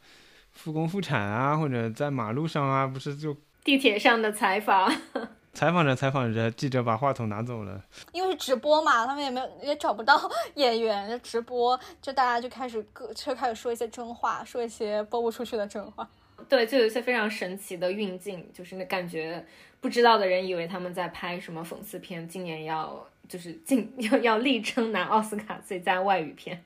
[0.54, 4.92] 复工复产啊，或者在马路上啊，不是就地铁上的采访，
[5.54, 7.84] 采访着采访着，记者把话筒拿走了。
[8.12, 10.20] 因为直播嘛，他们也没有也找不到
[10.56, 16.08] 演员，就直播，就大家就开始各就开始说一些真话，说一些播不出去的真话。
[16.50, 19.46] 对，就有一些非常神奇的运镜，就是那感觉
[19.80, 26.64] 不知道的人以为他们在拍什么讽刺片，今年要就是进 要要力争拿奥斯卡最佳外语片。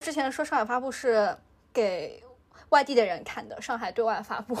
[0.00, 1.36] 之前说上海发布是
[1.72, 2.22] 给。
[2.70, 4.56] 外地的人看的，上海对外发布，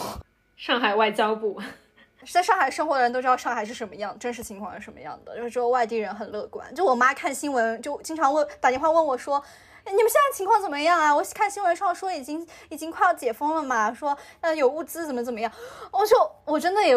[0.56, 1.60] 上海外交部，
[2.30, 5.36] 在上海生活的人都知道上海是什么样，真实情况是什么样的。
[5.36, 9.42] 就是说外地人很乐观，就我妈看新闻就经常问打电话问我说。
[9.88, 11.14] 你们现在情况怎么样啊？
[11.14, 15.52] 我看新闻上说已经已经快要解封了嘛，说呃有物资怎么怎么样，
[15.92, 16.96] 我就我真的也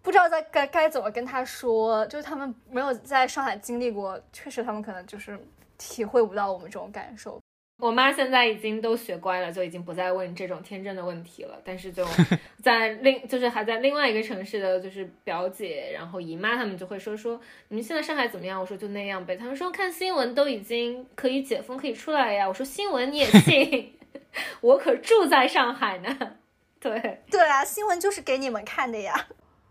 [0.00, 5.38] 不知道在该该怎么跟他说，就是他们没有在上海经历过，确实他们可能就是
[5.76, 7.38] 体会不到我们这种感受。
[7.76, 11.60] 我妈现在已经都学乖了，就已经不再问这种天真的问题了。
[11.64, 12.06] 但是就
[12.62, 17.38] 在另就是还在另外一个城市的就是表姐，然后姨妈他们就会说说
[17.68, 18.60] 你们现在上海怎么样？
[18.60, 19.36] 我说就那样呗。
[19.36, 22.46] 他们说看新闻都已经可以解封可以出来呀。
[22.46, 23.98] 我说新闻你也信？
[24.62, 26.16] 我可住在上海呢。
[26.78, 29.26] 对对啊，新闻就是给你们看的呀。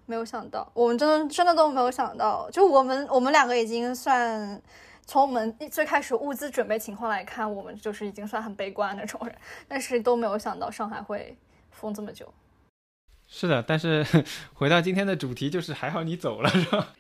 [0.06, 4.62] 没有想到，我们真的真的都没有想到，就我们我们两个已经算。
[5.06, 9.36] 从我们最开始物资准备情况来看，我们就是已经算很悲观那种人，
[9.68, 11.36] 但是都没有想到上海会
[11.72, 12.34] 封这么久。
[13.28, 14.06] 是的，但是
[14.54, 16.94] 回到今天的主题，就是还好你走了，是吧？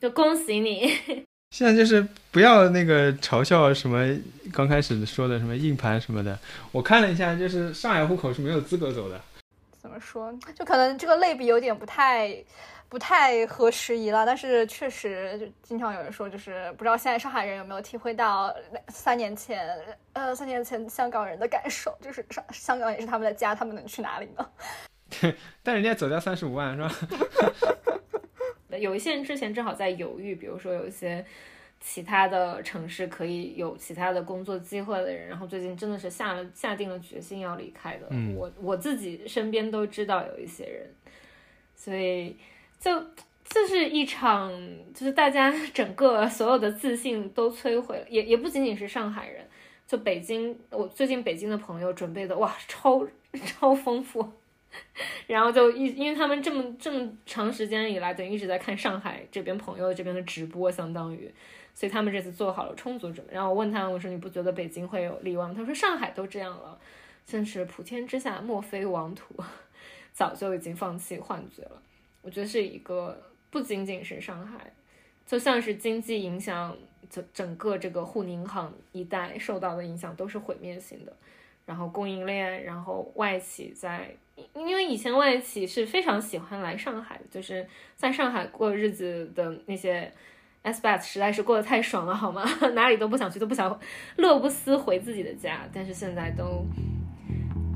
[0.00, 1.24] 就恭喜你。
[1.50, 4.04] 现在就是不要那个嘲笑什么
[4.52, 6.36] 刚开始说的什么硬盘什么的。
[6.72, 9.20] 我看了一下，就是上海户口是没有资格走的。
[9.80, 10.36] 怎么说？
[10.54, 12.36] 就可能这个类比有点不太。
[12.88, 18.54] 不太合时宜了，但是确实就经常有人说，就是不知道现在上海人有没有体会到
[18.88, 19.68] 三年前，
[20.12, 24.50] 呃，三年前香港人的感受，就是上香港也是他们的家，他们能去哪里呢？
[25.64, 26.90] 但人家走掉三十五万是吧？
[28.78, 31.24] 有一些人之前正好在犹豫，比如说有一些
[31.80, 38.06] 其他的城市可以有其他的工作机会的人，然后最近真的是下了下定了决心要离开的。
[38.36, 40.94] 我我自己身边都知道有一些人，
[41.74, 42.36] 所以。
[42.78, 43.04] 就
[43.44, 44.52] 这是一场，
[44.92, 49.46] 就是大家整个所有的自信都摧毁了，也也不仅仅是上海人，
[49.86, 53.06] 就北京，我最近北京的朋友准备的哇，超
[53.44, 54.32] 超丰富，
[55.26, 61.32] 然后就一因为他们这么这么长时间以来，等于一直在看上海这边朋友这边的直播，相当于，
[61.72, 63.34] 所以他们这次做好了充足准备。
[63.34, 65.52] 然后我问他，我说你不觉得北京会有例外？
[65.54, 66.78] 他说上海都这样了，
[67.24, 69.34] 真是普天之下莫非王土，
[70.12, 71.82] 早就已经放弃换嘴了。
[72.26, 73.16] 我觉得是一个
[73.50, 74.72] 不仅仅是上海，
[75.24, 76.76] 就像是经济影响，
[77.08, 81.12] 整整个这个沪宁杭一带受到的影响都是毁灭性的。
[81.64, 84.12] 然后供应链，然后外企在，
[84.54, 90.12] 因为以前外企是非常喜欢来上海，就是在上海过日子的那些
[90.62, 92.44] S B S 实在是过得太爽了，好吗？
[92.74, 93.80] 哪里都不想去，都不想
[94.16, 95.68] 乐不思回自己的家。
[95.72, 96.66] 但是现在都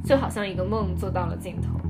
[0.04, 1.89] 就好像一个梦做到了尽头。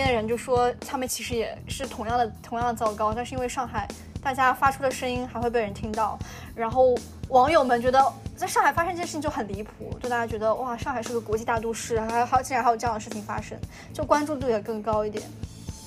[0.00, 3.86] 边的人就说，他们其实也是同样的同样的糟糕，但是因为上海，
[4.22, 6.18] 大家发出的声音还会被人听到，
[6.54, 6.94] 然后
[7.28, 8.02] 网友们觉得
[8.34, 13.58] 在上海发生这件事情就很离谱，就大家觉得哇，上海是个国际大都市，还还竟然还有这样的事情发生，
[13.92, 15.22] 就关注度也更高一点。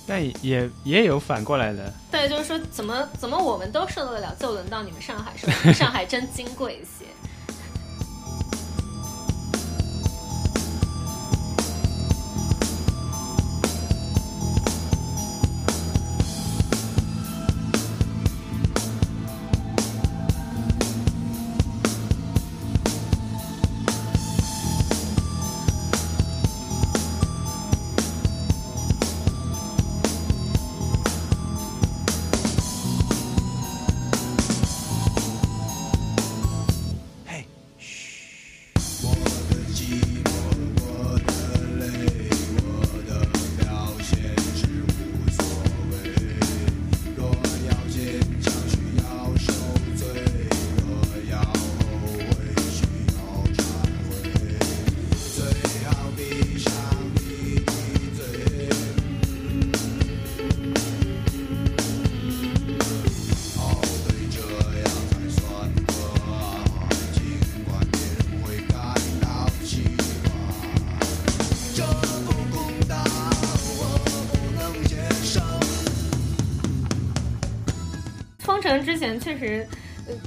[0.06, 5.48] 但也也有反过来的，对，就是说怎么怎么我们都受得了，就轮到你们上海受？
[5.72, 6.84] 上海真金贵
[78.44, 78.82] 一些。
[78.82, 79.66] 之前确实，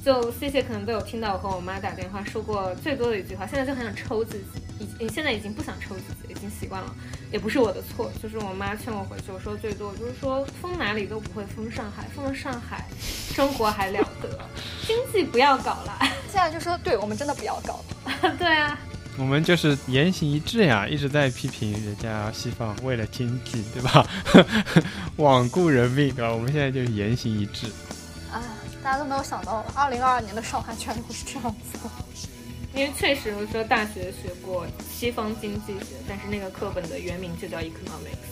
[0.03, 6.95] 就谢谢可能都有听到我和我妈打电话说过最多的一句话，现在就很想抽自己，已现在已经不想抽自己，已经习惯了，
[7.31, 14.30] 也不是我的错，就是我妈劝我回去，我说最多就是说封哪里都不会封上海，封了上海，生活还了得，
[14.88, 15.99] 经济不要搞了，
[16.31, 17.80] 现在就说对我们真的不要搞
[18.23, 18.80] 了， 对啊，
[19.19, 24.07] 我们就是言行一致呀，一直在批评人家西方为了经济，对吧？
[25.18, 26.31] 罔顾人命，对吧？
[26.34, 27.68] 我们现在就是言行一致。
[28.88, 31.77] 啊，大家都没有想到，二零二二年的上海居然会是这样子。
[32.73, 38.31] 因为确实，我说大学学过西方经济学，但是那个课本的原名就叫 economics，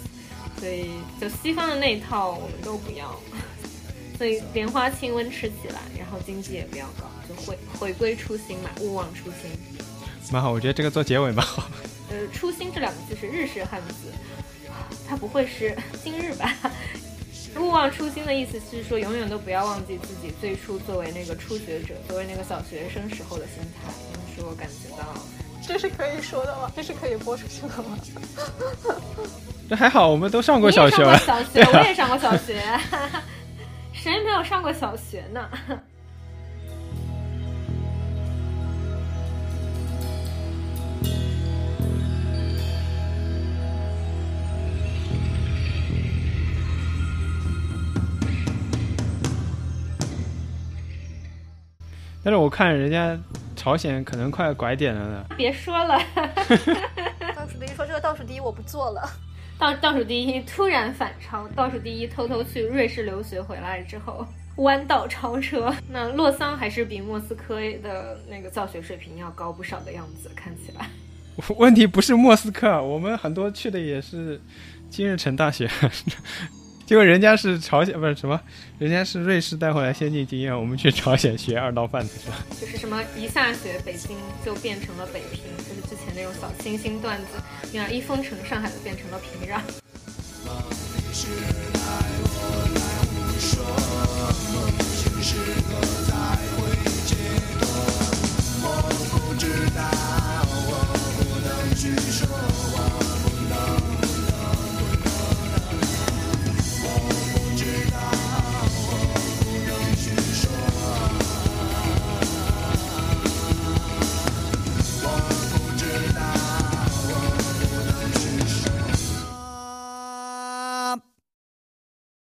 [0.57, 3.19] 所以就西方的那一套我们都不要。
[4.17, 9.51] 所以莲花清瘟吃起来，然后经济也不要搞，就回回归初心嘛，勿忘初心。
[10.31, 11.69] 蛮好，我觉得这个做结尾蛮好。
[12.09, 14.13] 呃，初心这两个字是日式汉字，
[15.05, 16.49] 它不会是 今日吧？
[17.59, 23.91] 勿忘初心的意思是说，永远都不要忘记自己最初作为那个初学者，作为那个小学生时候的心态。
[24.37, 25.05] 因为我感觉到，
[25.65, 26.69] 这是可以说的吗？
[26.75, 27.97] 这是可以播出去的吗？
[29.69, 31.17] 这还好，我们都上过小学了。
[31.19, 32.61] 小学，我也上过小学。
[33.93, 35.49] 谁没有上过小学呢？
[52.25, 53.15] 但是我看人家
[53.55, 55.25] 朝鲜可能快拐点了呢。
[55.37, 55.95] 别说了，
[57.35, 59.07] 倒数第一说这个倒数第一我不做了。
[59.59, 64.25] 倒倒数第一突然反超，倒数第一偷偷去瑞士留学回来之后
[64.55, 65.71] 弯道超车。
[65.87, 70.89] 那洛桑还是比莫斯科的那个教学水平要高不少的样子，看起来。
[71.57, 74.41] 问题不是莫斯科，我们很多去的也是
[74.89, 75.69] 金日成大学。
[76.85, 78.39] 结果人家是朝鲜，不是什么，
[78.77, 82.37] 人家是瑞士带回来先进经验，我们去朝鲜学二道贩子是吧？
[82.61, 87.41] 就是什么一下雪，北京就变成了北平，就是之前那种小清新段子。
[87.71, 89.59] 你看一封城，上海就变成了平壤。